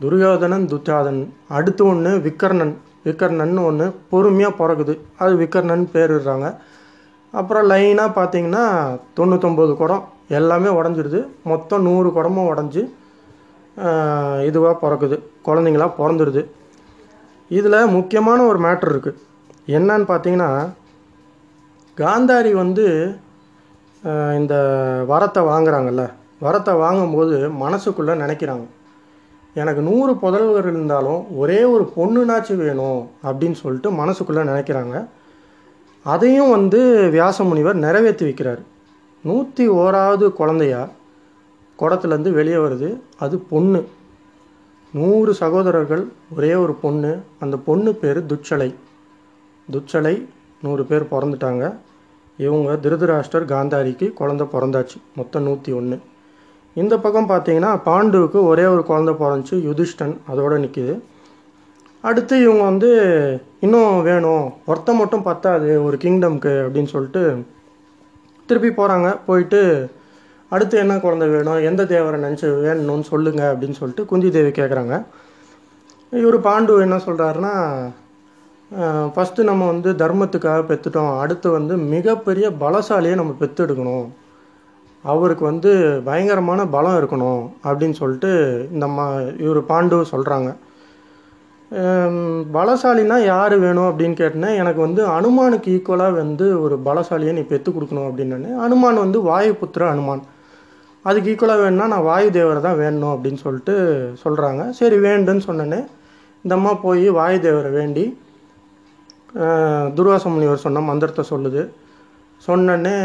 துரியோதனன் 0.00 0.64
துச்சாதனன். 0.72 1.28
அடுத்து 1.56 1.82
ஒன்று 1.86 2.12
விக்கர்ணன். 2.26 2.74
விக்கர்ணன் 3.06 3.58
ஒன்று 3.68 3.86
பொறுமையாக 4.12 4.54
பிறக்குது. 4.60 4.94
அது 5.22 5.34
விக்கர்ணன் 5.42 5.84
பேர் 5.94 6.14
விடுறாங்க 6.14 6.48
அப்புறம் 7.38 7.64
லைனாக 7.72 8.16
பார்த்தீங்கன்னா 8.18 8.64
தொண்ணூத்தொம்பது 9.18 9.72
குடம் 9.80 10.04
எல்லாமே 10.38 10.70
உடஞ்சிடுது 10.78 11.20
மொத்தம் 11.50 11.84
நூறு 11.88 12.08
குடமும் 12.16 12.50
உடஞ்சி 12.52 12.82
இதுவாக 14.48 14.74
பிறக்குது. 14.82 15.16
குழந்தைங்களா 15.46 15.88
பிறந்துடுது 16.00 16.42
இதில் 17.58 17.92
முக்கியமான 17.96 18.38
ஒரு 18.50 18.58
மேட்ரு 18.66 18.92
இருக்குது 18.94 19.20
என்னன்னு 19.76 20.06
பார்த்தீங்கன்னா 20.12 20.50
காந்தாரி 21.98 22.52
வந்து 22.62 22.84
இந்த 24.38 24.54
வரத்தை 25.10 25.42
வாங்குறாங்கல்ல. 25.50 26.04
வரத்தை 26.46 26.72
வாங்கும்போது 26.84 27.36
மனசுக்குள்ளே 27.64 28.14
நினைக்கிறாங்க. 28.22 28.64
எனக்கு 29.62 29.80
நூறு 29.88 30.12
புதல்வர் 30.22 30.68
இருந்தாலும் 30.70 31.20
ஒரே 31.42 31.60
ஒரு 31.74 31.84
பொண்ணுனாச்சும் 31.96 32.62
வேணும் 32.64 33.00
அப்படின்னு 33.28 33.58
சொல்லிட்டு 33.64 33.90
மனசுக்குள்ளே 34.00 34.42
நினைக்கிறாங்க. 34.52 34.94
அதையும் 36.04 36.50
வந்து 36.50 37.10
வியாச 37.10 37.44
முனிவர் 37.44 37.74
நிறைவேற்றி 37.74 38.30
வைக்கிறார். 38.30 38.58
நூற்றி 39.24 39.68
ஓராவது 39.68 40.32
குழந்தையா 40.32 40.88
குடத்துலேருந்து 41.78 42.30
வெளியே 42.30 42.54
வருது. 42.54 43.00
அது 43.18 43.38
பொண்ணு. 43.38 43.84
நூறு 44.92 45.34
சகோதரர்கள் 45.34 46.08
ஒரே 46.36 46.54
ஒரு 46.54 46.74
பொண்ணு. 46.74 47.22
அந்த 47.40 47.56
பொண்ணு 47.56 47.94
பேர் 47.94 48.26
துச்சலை. 48.26 48.74
துச்சலை 49.70 50.28
நூறு 50.62 50.84
பேர் 50.84 51.02
பிறந்துட்டாங்க. 51.02 51.76
இவங்க 52.36 52.76
திருதராஷ்டர் 52.76 53.46
காந்தாரிக்கு 53.46 54.12
குழந்தை 54.12 54.46
பிறந்தாச்சு. 54.52 54.96
மொத்தம் 55.16 55.42
நூற்றி 55.42 55.72
ஒன்று 55.72 56.00
இந்த 56.74 56.98
பக்கம் 56.98 57.28
பார்த்தீங்கன்னா 57.28 57.80
பாண்டுவுக்கு 57.84 58.42
ஒரே 58.42 58.64
ஒரு 58.64 58.84
குழந்தை 58.84 59.14
பிறந்துச்சு. 59.14 59.54
யுதிஷ்டன் 59.68 60.16
அதோடு 60.26 60.58
நிற்கிது 60.58 61.00
அடுத்து 62.04 62.42
இவங்க 62.42 62.62
வந்து 62.62 62.88
இன்னும் 63.60 64.02
வேணும். 64.02 64.52
ஒருத்தன் 64.66 64.96
மட்டும் 64.96 65.22
பத்தாது 65.22 65.84
ஒரு 65.84 65.96
கிங்டம்க்கு 65.96 66.52
அப்படின்னு 66.64 66.84
சொல்லிட்டு 66.84 67.22
திருப்பி 68.48 68.68
போகிறாங்க 68.68 69.16
போயிட்டு 69.26 69.60
அடுத்து 70.50 70.78
என்ன 70.78 71.00
குழந்தை 71.00 71.28
வேணும் 71.28 71.62
எந்த 71.62 71.82
தேவரை 71.84 72.18
நினச்சி 72.18 72.46
வேணும்னு 72.64 73.00
சொல்லுங்க 73.00 73.42
அப்படின்னு 73.52 73.70
சொல்லிட்டு 73.70 74.04
குந்தி 74.06 74.30
தேவி 74.30 74.50
கேட்குறாங்க 74.50 74.94
இவர் 76.12 76.38
பாண்டு 76.40 76.80
என்ன 76.80 76.96
சொல்கிறாருன்னா 77.06 77.54
ஃபஸ்ட்டு 79.14 79.42
நம்ம 79.42 79.66
வந்து 79.66 79.92
தர்மத்துக்காக 79.92 80.60
பெற்றுட்டோம் 80.66 81.18
அடுத்து 81.18 81.50
வந்து 81.50 81.76
மிகப்பெரிய 81.94 82.50
பலசாலியை 82.60 83.14
நம்ம 83.14 83.34
பெற்றெடுக்கணும் 83.40 84.06
அவருக்கு 85.04 85.44
வந்து 85.44 85.70
பயங்கரமான 86.04 86.66
பலம் 86.66 86.98
இருக்கணும் 87.00 87.42
அப்படின்னு 87.64 87.90
சொல்லிட்டு 87.92 88.30
இந்த 88.72 88.86
மா 88.86 89.06
இவர் 89.38 89.60
பாண்டு 89.64 89.96
சொல்கிறாங்க 90.12 90.50
பலசாலினா 92.56 93.16
யார் 93.24 93.54
வேணும் 93.64 93.88
அப்படின்னு 93.90 94.16
கேட்டேன்னா 94.20 94.50
எனக்கு 94.62 94.80
வந்து 94.80 95.02
அனுமானுக்கு 95.16 95.68
ஈக்குவலாக 95.74 96.14
வந்து 96.22 96.46
ஒரு 96.64 96.76
பலசாலியை 96.86 97.32
நீ 97.38 97.42
பெற்று 97.52 97.72
கொடுக்கணும் 97.72 98.06
அப்படின்னு 98.08 98.50
அனுமான் 98.66 99.02
வந்து 99.04 99.20
வாயுபுத்திர 99.30 99.86
அனுமான். 99.94 100.22
அதுக்கு 101.04 101.30
ஈக்குவலாக 101.32 101.62
வேணும்னா 101.62 101.86
நான் 101.94 102.08
வாயு 102.10 102.28
தேவரை 102.36 102.60
தான் 102.66 102.80
வேணும் 102.82 103.12
அப்படின்னு 103.14 103.40
சொல்லிட்டு 103.46 103.74
சொல்கிறாங்க 104.24 104.62
சரி 104.80 104.98
வேண்டுன்னு 105.06 105.46
சொன்னேன்னே 105.48 105.80
இந்த 106.44 106.54
அம்மா 106.58 106.74
போய் 106.84 107.06
வாயு 107.18 107.38
தேவரை 107.46 107.72
வேண்டி 107.78 108.04
துர்வாச 109.96 110.24
முனிவர் 110.32 110.64
சொன்ன 110.64 110.80
மந்திரத்தை 110.88 111.22
சொல்லுது. 111.30 111.62
சொன்னோடனே 112.46 112.96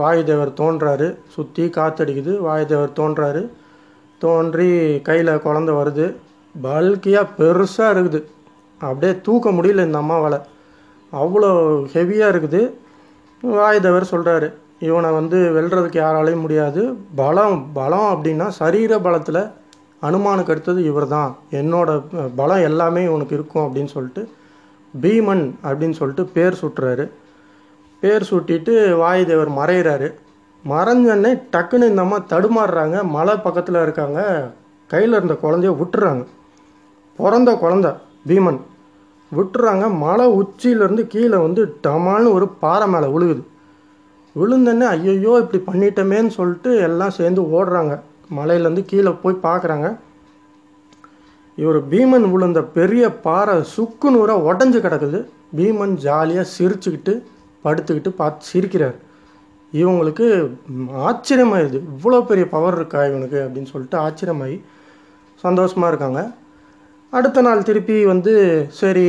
வாயுதேவர் 0.00 0.52
தோன்றாரு. 0.60 1.06
சுற்றி 1.34 1.64
காத்தடிக்குது. 1.76 2.32
வாயுதேவர் 2.46 2.92
தோன்றாரு. 2.98 3.42
தோன்றி 4.22 4.68
கையில் 5.08 5.42
குழந்த 5.46 5.70
வருது. 5.78 6.06
பல்கியாக 6.62 7.32
பெருசாக 7.38 7.94
இருக்குது. 7.94 8.20
அப்படியே 8.80 9.20
தூக்க 9.20 9.50
முடியல 9.50 9.84
இந்த 9.84 9.98
அம்மாவால். 9.98 10.38
அவ்வளோ 11.12 11.50
ஹெவியாக 11.94 12.32
இருக்குது. 12.34 12.74
வாயுதேவர் 13.42 14.12
சொல்கிறாரு 14.12 14.52
இவனை 14.78 15.10
வந்து 15.10 15.38
வெல்றதுக்கு 15.56 15.98
யாராலையும் 16.02 16.44
முடியாது. 16.44 16.96
பலம் 17.16 17.72
பலம் 17.72 18.08
அப்படின்னா 18.14 18.48
சரீர 18.48 18.98
பலத்தில் 18.98 19.50
அனுமானுக்கு 20.02 20.52
அடுத்தது 20.54 20.84
இவர் 20.84 21.06
தான் 21.08 21.36
என்னோட 21.50 21.90
பலம் 22.36 22.62
எல்லாமே 22.62 23.02
இவனுக்கு 23.02 23.34
இருக்கும் 23.34 23.64
அப்படின்னு 23.66 23.92
சொல்லிட்டு 23.96 24.28
பீமன் 25.02 25.44
அப்படின்னு 25.62 25.96
சொல்லிட்டு 26.00 26.24
பேர் 26.26 26.60
சுட்டுறாரு. 26.62 27.10
பேர் 28.00 28.28
சுட்டிட்டு 28.30 28.72
வாயுதேவர் 29.02 29.52
மறையிறாரு. 29.60 30.08
மறைஞ்சோடனே 30.64 31.42
டக்குன்னு 31.52 31.90
இந்த 31.90 32.02
அம்மா 32.02 32.18
தடுமாறுறாங்க. 32.18 33.02
மலை 33.02 33.36
பக்கத்தில் 33.36 33.82
இருக்காங்க. 33.82 34.50
கையில் 34.86 35.12
இருந்த 35.12 35.36
குழந்தைய 35.42 35.72
விட்டுறாங்க. 35.80 36.24
பிறந்த 37.16 37.50
குழந்த 37.62 37.88
பீமன். 38.28 38.60
விட்டுறாங்க. 39.36 39.84
மலை 40.04 40.26
உச்சியிலேருந்து 40.40 41.02
கீழே 41.06 41.38
வந்து 41.46 41.62
டமால்னு 41.86 42.32
ஒரு 42.36 42.46
பாறை 42.62 42.86
மேலே 42.88 43.06
விழுகுது. 43.14 43.42
விழுந்தோன்னே 44.36 44.86
ஐயையோ 44.94 45.32
இப்படி 45.42 45.60
பண்ணிட்டோமேன்னு 45.66 46.32
சொல்லிட்டு 46.38 46.70
எல்லாம் 46.88 47.16
சேர்ந்து 47.18 47.42
ஓடுறாங்க. 47.56 47.94
மலையிலேருந்து 48.36 48.84
கீழே 48.84 49.10
போய் 49.22 49.42
பார்க்குறாங்க. 49.42 49.88
இவர் 51.62 51.78
பீமன் 51.88 52.26
விழுந்த 52.30 52.62
பெரிய 52.78 53.04
பாறை 53.26 53.62
சுக்கு 53.74 54.10
நூறாக 54.10 54.46
உடஞ்சி 54.52 54.78
கிடக்குது. 54.86 55.18
பீமன் 55.56 55.94
ஜாலியாக 56.06 56.52
சிரிச்சுக்கிட்டு 56.56 57.12
படுத்துக்கிட்டு 57.64 58.10
பார்த்து 58.20 58.46
சிரிக்கிறார். 58.52 58.96
இவங்களுக்கு 59.72 60.26
ஆச்சரியமாயிடுது. 60.28 60.58
ஆச்சரியமாயிருது 61.08 61.78
இவ்வளோ 61.92 62.18
பெரிய 62.26 62.48
பவர் 62.48 62.74
இருக்கா 62.74 63.04
இவனுக்கு 63.04 63.38
அப்படின்னு 63.46 63.72
சொல்லிட்டு 63.74 63.98
ஆச்சரியமாயி 63.98 64.56
சந்தோஷமாக 65.44 65.92
இருக்காங்க. 65.92 66.20
அடுத்த 67.16 67.42
நாள் 67.46 67.66
திருப்பி 67.66 67.96
வந்து 68.10 68.32
சரி 68.78 69.08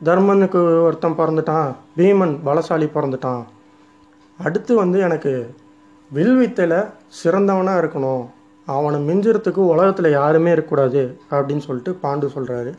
தர்மனுக்கு 0.00 0.60
ஒருத்தன் 0.86 1.16
பிறந்துட்டான் 1.20 1.68
பீமன் 1.98 2.34
பலசாலி 2.46 2.86
பிறந்துட்டான். 2.96 3.42
அடுத்து 4.38 4.72
வந்து 4.80 4.98
எனக்கு 5.06 5.32
வில்வித்தையில் 6.10 6.90
சிறந்தவனாக 7.20 7.80
இருக்கணும். 7.82 8.24
அவனை 8.66 8.98
மிஞ்சுறதுக்கு 9.06 9.62
உலகத்தில் 9.72 10.16
யாருமே 10.18 10.50
இருக்கக்கூடாது 10.54 11.02
அப்படின்னு 11.36 11.64
சொல்லிட்டு 11.68 11.94
பாண்டு 12.02 12.28
சொல்கிறாரு 12.34 12.72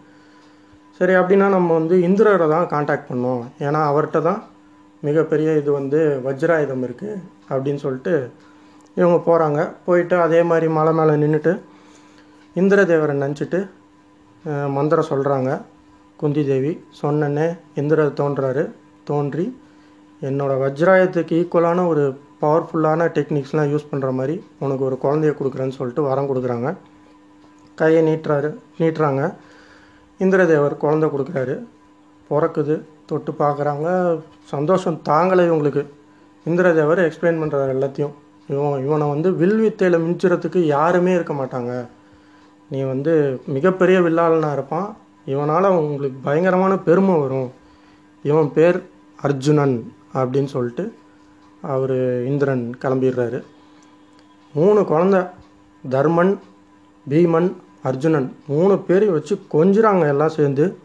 சரி 0.99 1.15
அப்படின்னா 1.21 1.47
நம்ம 1.55 1.73
வந்து 1.79 1.97
இந்திரரை 2.09 2.49
தான் 2.53 2.69
காண்டாக்ட் 2.73 3.09
பண்ணோம். 3.09 3.41
ஏன்னா 3.65 3.81
அவர்கிட்ட 3.91 4.21
தான் 4.29 4.39
மிகப்பெரிய 5.03 5.49
இது 5.61 5.69
வந்து 5.79 5.99
வஜ்ராயுதம் 6.27 6.85
இருக்குது 6.87 7.19
அப்படின்னு 7.51 7.83
சொல்லிட்டு 7.85 8.13
இவங்க 8.99 9.19
போகிறாங்க 9.27 9.59
போயிட்டு 9.89 10.15
அதே 10.27 10.43
மாதிரி 10.51 10.69
மலை 10.77 10.93
மேலே 10.99 11.15
நின்றுட்டு 11.25 11.55
இந்திரதேவரை 12.55 13.17
நினச்சிட்டு 13.25 13.59
மந்திரம் 14.45 15.09
சொல்கிறாங்க 15.09 15.61
குந்தி 16.17 16.45
தேவி 16.45 16.83
சொன்னனே 17.01 17.57
இந்திரர் 17.75 18.13
தோன்றாரு. 18.13 18.71
தோன்றி 19.03 19.57
என்னோடய 20.21 20.61
வஜ்ராயத்துக்கு 20.63 21.35
ஈக்குவலான 21.41 21.87
ஒரு 21.87 22.17
பவர்ஃபுல்லான 22.41 23.07
டெக்னிக்ஸ்லாம் 23.17 23.71
யூஸ் 23.73 23.89
பண்ணுற 23.91 24.13
மாதிரி 24.13 24.43
உனக்கு 24.59 24.83
ஒரு 24.83 24.97
குழந்தைய 25.01 25.31
கொடுக்குறேன்னு 25.39 25.77
சொல்லிட்டு 25.77 26.01
வரம் 26.01 26.29
கொடுக்குறாங்க. 26.29 26.75
கையை 27.75 28.01
நீட்டுறாரு 28.07 28.57
நீட்டுறாங்க. 28.79 29.33
இந்திரதேவர் 30.19 30.77
குழந்தை 30.77 31.09
கொடுக்குறாரு. 31.09 31.65
பிறக்குது 32.29 32.81
தொட்டு 33.05 33.31
பார்க்குறாங்க. 33.31 34.19
சந்தோஷம் 34.43 35.01
தாங்கலை 35.09 35.43
இவங்களுக்கு. 35.49 35.85
இந்திரதேவர் 36.45 37.05
எக்ஸ்பிளைன் 37.07 37.41
பண்ணுறாரு 37.41 37.71
எல்லாத்தையும். 37.77 38.13
இவன் 38.47 38.85
இவனை 38.85 39.07
வந்து 39.07 39.33
வில் 39.33 39.59
வித்தையில் 39.59 40.03
மிஞ்சுறதுக்கு 40.05 40.57
யாருமே 40.57 41.13
இருக்க 41.13 41.33
மாட்டாங்க. 41.33 41.87
நீ 42.69 42.81
வந்து 42.81 43.41
மிகப்பெரிய 43.47 43.99
வில்லாளனாக 43.99 44.53
இருப்பான். 44.53 44.97
இவனால் 45.25 45.63
உங்களுக்கு 45.63 46.19
பயங்கரமான 46.23 46.77
பெருமை 46.77 47.15
வரும். 47.19 47.51
இவன் 48.23 48.53
பேர் 48.53 48.89
அர்ஜுனன் 49.21 49.93
அப்படின்னு 50.13 50.45
சொல்லிட்டு 50.45 50.93
அவர் 51.61 52.25
இந்திரன் 52.25 52.75
கிளம்பிடுறாரு. 52.81 53.43
மூணு 54.53 54.81
குழந்த 54.81 55.29
தர்மன் 55.89 56.37
பீமன் 57.09 57.53
அர்ஜுனன் 57.83 58.35
மூணு 58.47 58.77
பேரையும் 58.77 59.13
வச்சு 59.13 59.39
கொஞ்சிறாங்க 59.53 60.07
எல்லாம் 60.07 60.29
சேர்ந்து. 60.29 60.77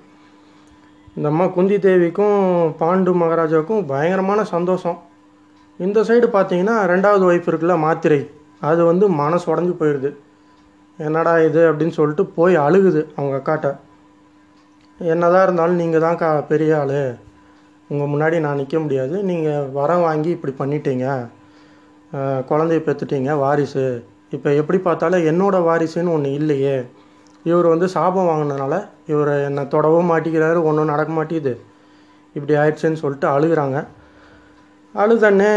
இந்த 1.17 1.29
அம்மா 1.29 1.47
குந்தி 1.47 1.77
தேவிக்கும் 1.77 2.75
பாண்டு 2.81 3.13
மகாராஜாவுக்கும் 3.23 3.87
பயங்கரமான 3.87 4.45
சந்தோஷம். 4.45 4.99
இந்த 5.79 6.01
சைடு 6.01 6.29
பார்த்தீங்கன்னா 6.33 6.77
ரெண்டாவது 6.93 7.25
ஒய்ஃப் 7.31 7.51
இருக்குல்ல 7.51 7.79
மாத்திரை. 7.79 8.31
அது 8.61 8.85
வந்து 8.85 9.09
மனசு 9.09 9.57
உடஞ்சி 9.57 9.75
போயிடுது. 9.81 10.17
என்னடா 10.99 11.33
இது 11.49 11.61
அப்படின்னு 11.69 11.95
சொல்லிட்டு 11.99 12.25
போய் 12.37 12.55
அழுகுது 12.65 13.01
அவங்க 13.17 13.35
அக்காட்ட. 13.39 13.69
என்னதான் 15.13 15.45
இருந்தாலும் 15.47 15.81
நீங்கள் 15.83 16.05
தான் 16.07 16.19
கா 16.21 16.29
பெரிய 16.51 16.73
ஆள். 16.81 16.99
உங்கள் 17.91 18.11
முன்னாடி 18.13 18.37
நான் 18.45 18.61
நிற்க 18.61 18.77
முடியாது. 18.85 19.17
நீங்கள் 19.31 19.71
வரம் 19.79 20.05
வாங்கி 20.09 20.31
இப்படி 20.37 20.53
பண்ணிட்டீங்க. 20.61 21.07
குழந்தைய 22.51 22.81
பெற்றுட்டீங்க 22.87 23.31
வாரிசு. 23.45 23.87
இப்போ 24.37 24.49
எப்படி 24.61 24.79
பார்த்தாலும் 24.87 25.27
என்னோட 25.31 25.57
வாரிசுன்னு 25.69 26.15
ஒன்று 26.17 26.31
இல்லையே. 26.41 26.77
இவர் 27.51 27.67
வந்து 27.73 27.87
சாபம் 27.97 28.29
வாங்கினதுனால 28.31 28.75
இவர் 29.13 29.33
என்னை 29.49 29.65
தொடவும் 29.75 30.11
மாட்டிக்கிறாரு 30.13 30.61
ஒன்றும் 30.69 30.93
நடக்க 30.93 31.13
மாட்டேங்குது. 31.19 31.55
இப்படி 32.37 32.55
ஆயிடுச்சுன்னு 32.61 33.03
சொல்லிட்டு 33.03 33.29
அழுகிறாங்க. 33.35 33.79
அழுதன்னே 34.95 35.53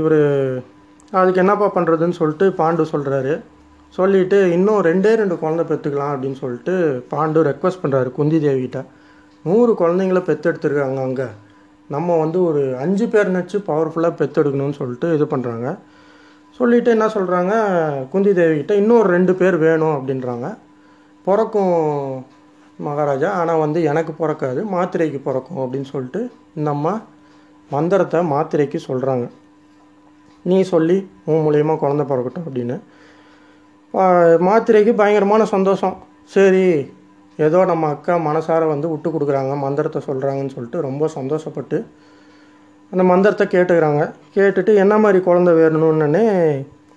இவர் 0.00 0.18
அதுக்கு 1.18 1.42
என்னப்பா 1.42 1.68
பண்ணுறதுன்னு 1.76 2.18
சொல்லிட்டு 2.20 2.46
பாண்டு 2.60 2.90
சொல்கிறாரு 2.94 3.34
சொல்லிவிட்டு 3.96 4.38
இன்னும் 4.56 4.82
ரெண்டே 4.88 5.12
ரெண்டு 5.20 5.36
குழந்தை 5.42 5.64
பெற்றுக்கலாம் 5.70 6.12
அப்படின்னு 6.14 6.38
சொல்லிட்டு 6.42 6.74
பாண்டு 7.12 7.40
ரெக்வஸ்ட் 7.48 7.82
பண்ணுறாரு 7.82 8.10
குந்தி 8.18 8.38
தேவிகிட்ட. 8.46 8.80
நூறு 9.44 9.72
குழந்தைங்கள 9.80 10.20
பெற்றெடுத்துருக்காங்க 10.28 11.00
அங்கே. 11.08 11.28
நம்ம 11.94 12.16
வந்து 12.22 12.38
ஒரு 12.48 12.62
அஞ்சு 12.84 13.06
பேர் 13.12 13.34
நச்சு 13.36 13.58
பவர்ஃபுல்லாக 13.68 14.18
பெற்றெடுக்கணும்னு 14.20 14.78
சொல்லிட்டு 14.80 15.08
இது 15.16 15.26
பண்ணுறாங்க 15.34 15.68
சொல்லிட்டு 16.60 16.90
என்ன 16.90 17.06
சொல்கிறாங்க 17.14 17.52
குந்தி 18.12 18.30
தேவிகிட்ட 18.40 18.72
இன்னொரு 18.82 19.08
ரெண்டு 19.16 19.32
பேர் 19.40 19.56
வேணும் 19.66 19.96
அப்படின்றாங்க. 19.96 20.46
பிறக்கும் 21.26 21.74
மகாராஜா 22.86 23.28
ஆனால் 23.40 23.62
வந்து 23.64 23.78
எனக்கு 23.90 24.12
பிறக்காது 24.12 24.60
மாத்திரைக்கு 24.74 25.18
பிறக்கும் 25.28 25.62
அப்படின்னு 25.64 25.88
சொல்லிட்டு 25.94 26.20
இந்த 26.54 26.68
அம்மா 26.70 26.92
மந்திரத்தை 27.70 28.20
மாத்திரைக்கு 28.34 28.78
சொல்கிறாங்க 28.88 29.26
நீ 30.44 30.58
சொல்லி 30.72 30.96
உன் 31.30 31.44
மூலியமா 31.46 31.74
குழந்தை 31.78 32.04
பிறக்கட்டும் 32.06 32.46
அப்படின்னு. 32.48 32.76
மாத்திரைக்கு 33.94 34.92
பயங்கரமான 34.94 35.44
சந்தோஷம். 35.44 35.96
சரி 36.24 36.92
ஏதோ 37.36 37.64
நம்ம 37.64 37.88
அக்கா 37.88 38.14
மனசார 38.16 38.66
வந்து 38.68 38.88
விட்டு 38.88 39.08
கொடுக்குறாங்க 39.10 39.56
மந்திரத்தை 39.56 40.02
சொல்கிறாங்கன்னு 40.06 40.54
சொல்லிட்டு 40.54 40.80
ரொம்ப 40.80 41.08
சந்தோஷப்பட்டு 41.14 41.84
அந்த 42.92 43.02
மந்திரத்தை 43.04 43.46
கேட்டுக்கிறாங்க. 43.46 44.14
கேட்டுட்டு 44.34 44.74
என்ன 44.74 44.98
மாதிரி 44.98 45.18
குழந்தை 45.24 45.54
வேணும்னே 45.54 46.24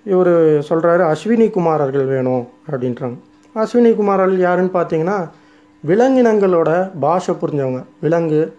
இவர் 0.06 0.34
சொல்கிறாரு 0.70 1.04
அஸ்வினி 1.12 1.50
குமாரர்கள் 1.50 2.06
வேணும் 2.06 2.48
அப்படின்றாங்க. 2.72 3.18
அஸ்வினி 3.56 3.96
குமாரர்கள் 3.96 4.40
யாருன்னு 4.40 4.74
பார்த்தீங்கன்னா 4.74 5.30
விலங்கினங்களோட 5.84 6.92
பாஷை 7.00 7.36
புரிஞ்சவங்க. 7.42 7.84
விலங்கு 8.00 8.58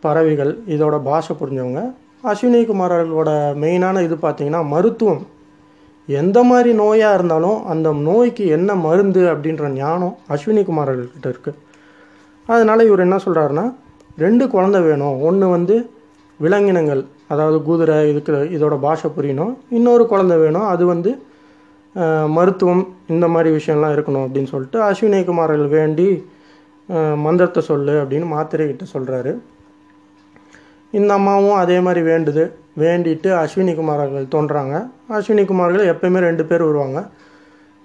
பறவைகள் 0.00 0.58
இதோட 0.66 1.02
பாஷை 1.02 1.36
புரிஞ்சவங்க. 1.40 1.94
அஸ்வினி 2.24 2.60
குமாரர்களோட 2.66 3.30
மெயினான 3.62 4.02
இது 4.02 4.14
பார்த்தீங்கன்னா 4.14 4.68
மருத்துவம். 4.68 5.26
எந்த 6.08 6.38
மாதிரி 6.50 6.70
நோயாக 6.80 7.16
இருந்தாலும் 7.18 7.58
அந்த 7.72 7.88
நோய்க்கு 8.08 8.44
என்ன 8.56 8.70
மருந்து 8.86 9.22
அப்படின்ற 9.32 9.68
ஞானம் 9.80 10.14
அஸ்வினி 10.34 10.62
குமாரர்கள்கிட்ட 10.68 11.28
இருக்குது 11.34 11.58
அதனால் 12.48 12.86
இவர் 12.88 13.04
என்ன 13.06 13.16
சொல்கிறாருன்னா 13.24 13.64
ரெண்டு 14.24 14.44
குழந்தை 14.54 14.80
வேணும். 14.88 15.16
ஒன்று 15.28 15.46
வந்து 15.54 15.76
விலங்கினங்கள் 16.40 17.02
அதாவது 17.32 17.58
குதிரை 17.68 17.96
இதுக்கு 18.10 18.32
இதோட 18.56 18.74
பாஷை 18.84 19.08
புரியணும். 19.16 19.52
இன்னொரு 19.76 20.04
குழந்தை 20.12 20.36
வேணும். 20.44 20.66
அது 20.72 20.84
வந்து 20.92 21.10
மருத்துவம் 22.36 22.84
இந்த 23.14 23.26
மாதிரி 23.34 23.50
விஷயம்லாம் 23.58 23.94
இருக்கணும் 23.96 24.24
அப்படின்னு 24.26 24.52
சொல்லிட்டு 24.54 24.78
அஸ்வினி 24.88 25.20
குமாரர்கள் 25.30 25.74
வேண்டி 25.76 26.08
மந்திரத்தை 27.26 27.62
சொல்லு 27.68 27.94
அப்படின்னு 28.02 28.26
மாத்திரைக்கிட்ட 28.34 28.86
சொல்கிறாரு 28.94 29.32
இந்த 30.98 31.10
அம்மாவும் 31.18 31.60
அதே 31.62 31.78
மாதிரி 31.86 32.02
வேண்டுது. 32.10 32.44
வேண்டிட்டு 32.82 33.28
அஸ்வினி 33.42 33.72
குமாரர்கள் 33.74 34.26
தோன்றாங்க. 34.34 34.74
அஸ்வினி 35.16 35.44
குமார்கள் 35.50 35.90
எப்பயுமே 35.92 36.20
ரெண்டு 36.28 36.44
பேர் 36.50 36.64
வருவாங்க. 36.68 37.00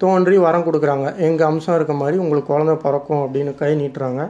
தோன்றி 0.02 0.38
வரம் 0.46 0.66
கொடுக்குறாங்க. 0.68 1.08
எங்கள் 1.28 1.48
அம்சம் 1.50 1.76
இருக்க 1.76 1.94
மாதிரி 2.02 2.18
உங்களுக்கு 2.24 2.52
குழந்த 2.54 2.74
பிறக்கும் 2.84 3.22
அப்படின்னு 3.24 3.52
கை 3.62 3.72
நீட்டுறாங்க. 3.82 4.22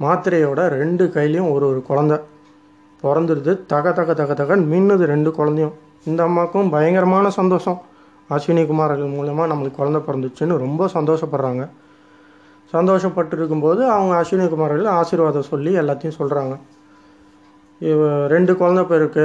மாத்திரையோட 0.00 0.60
ரெண்டு 0.80 1.04
கையிலையும் 1.16 1.50
ஒரு 1.54 1.64
ஒரு 1.70 1.80
குழந்த 1.88 2.14
பிறந்துடுது 3.02 3.52
தக 3.72 3.92
தக 3.98 4.14
தக 4.20 4.32
தகன்னு 4.40 4.68
மின்னுது 4.72 5.04
ரெண்டு 5.14 5.30
குழந்தையும். 5.38 5.74
இந்த 6.10 6.20
அம்மாவுக்கும் 6.28 6.72
பயங்கரமான 6.74 7.26
சந்தோஷம். 7.40 7.78
அஸ்வினி 8.34 8.62
குமார்கள் 8.66 9.14
மூலமாக 9.14 9.50
நம்மளுக்கு 9.52 9.80
குழந்த 9.80 10.00
பிறந்துச்சுன்னு 10.08 10.56
ரொம்ப 10.64 10.88
சந்தோஷப்படுறாங்க. 10.96 11.64
சந்தோஷப்பட்டு 12.72 13.34
இருக்கும்போது 13.38 13.82
அவங்க 13.94 14.12
அஸ்வினி 14.20 14.44
குமார்கள் 14.52 14.86
ஆசீர்வாதம் 14.98 15.50
சொல்லி 15.52 15.72
எல்லாத்தையும் 15.80 16.18
சொல்கிறாங்க 16.20 16.54
ரெண்டு 18.32 18.52
குழந்த 18.60 18.82
பேருக்கு 18.90 19.24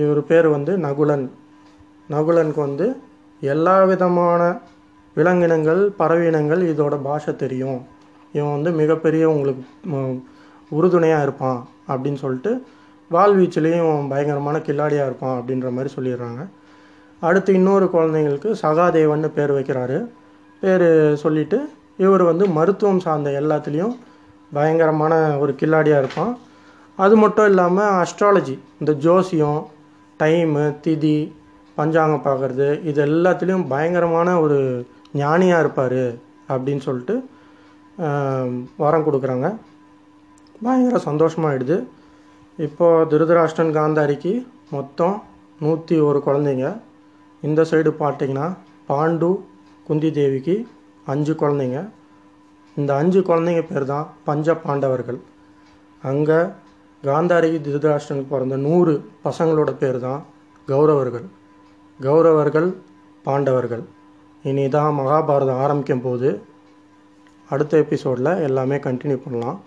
இவர் 0.00 0.20
பேர் 0.30 0.48
வந்து 0.56 0.72
நகுலன். 0.86 1.26
நகுலனுக்கு 2.12 2.60
வந்து 2.68 2.86
எல்லா 3.42 3.76
விதமான 3.90 4.42
விலங்கினங்கள் 5.16 5.82
பறவையினங்கள் 5.98 6.62
இதோட 6.72 6.94
பாஷை 7.06 7.32
தெரியும். 7.42 7.80
இவன் 8.36 8.54
வந்து 8.56 8.70
மிகப்பெரிய 8.80 9.24
உங்களுக்கு 9.34 9.64
உறுதுணையாக 10.78 11.24
இருப்பான் 11.26 11.60
அப்படின்னு 11.90 12.20
சொல்லிட்டு 12.24 12.52
வால்வீச்சிலையும் 13.10 14.08
பயங்கரமான 14.12 14.56
கில்லாடியாக 14.66 15.08
இருப்பான் 15.08 15.36
அப்படின்ற 15.38 15.68
மாதிரி 15.76 15.90
சொல்லிடுறாங்க. 15.96 16.42
அடுத்து 17.22 17.50
இன்னொரு 17.58 17.86
குழந்தைங்களுக்கு 17.92 18.50
சகாதேவன்னு 18.62 19.28
பேர் 19.36 19.52
வைக்கிறாரு. 19.58 19.98
பேர் 20.62 20.88
சொல்லிட்டு 21.24 21.58
இவர் 22.04 22.22
வந்து 22.30 22.44
மருத்துவம் 22.56 23.04
சார்ந்த 23.04 23.30
எல்லாத்துலேயும் 23.40 23.94
பயங்கரமான 24.52 25.14
ஒரு 25.42 25.54
கில்லாடியாக 25.60 26.02
இருப்பான். 26.02 26.32
அது 26.98 27.14
மட்டும் 27.22 27.48
இல்லாமல் 27.50 27.92
அஸ்ட்ராலஜி 28.02 28.56
இந்த 28.80 28.92
ஜோசியம் 29.06 29.60
டைமு 30.24 30.64
திதி 30.84 31.16
பஞ்சாங்கம் 31.78 32.26
பார்க்குறது 32.26 32.66
இது 32.90 33.00
எல்லாத்துலேயும் 33.08 33.68
பயங்கரமான 33.72 34.28
ஒரு 34.44 34.58
ஞானியாக 35.22 35.62
இருப்பார் 35.64 36.02
அப்படின்னு 36.52 36.82
சொல்லிட்டு 36.88 37.14
வரம் 38.82 39.04
கொடுக்குறாங்க. 39.06 39.48
பயங்கர 40.64 40.98
சந்தோஷமாகிடுது 41.08 41.76
இப்போ 42.66 42.86
திருதராஷ்டன் 43.10 43.72
காந்தாரிக்கு 43.76 44.32
மொத்தம் 44.74 45.16
நூற்றி 45.64 45.96
ஒரு 46.08 46.18
குழந்தைங்க. 46.26 46.66
இந்த 47.42 47.60
சைடு 47.70 47.90
பார்த்தீங்கன்னா 48.02 48.46
பாண்டு 48.90 49.30
குந்தி 49.88 50.10
தேவிக்கு 50.18 50.56
அஞ்சு 51.12 51.32
குழந்தைங்க. 51.42 51.80
இந்த 52.76 52.90
அஞ்சு 53.00 53.20
குழந்தைங்க 53.28 53.62
பேர் 53.70 53.90
தான் 53.92 54.06
பஞ்ச 54.28 54.56
பாண்டவர்கள். 54.66 55.20
அங்கே 56.10 56.38
காந்தாரிக்கு 57.06 57.58
திருதராஷ்டிரனுக்கு 57.66 58.32
பிறந்த 58.34 58.56
நூறு 58.66 58.92
பசங்களோட 59.24 59.70
பேர் 59.82 59.98
தான் 60.06 60.22
கௌரவர்கள். 60.68 61.26
கௌரவர்கள் 62.00 62.68
பாண்டவர்கள். 63.26 63.84
இனி 64.42 64.64
தான் 64.68 64.96
மகாபாரதம் 64.98 65.60
ஆரம்பிக்கும் 65.64 66.04
போது 66.06 66.28
அடுத்த 67.52 67.76
எபிசோடில் 67.84 68.30
எல்லாமே 68.48 68.76
கண்டினியூ 68.86 69.18
பண்ணலாம். 69.24 69.58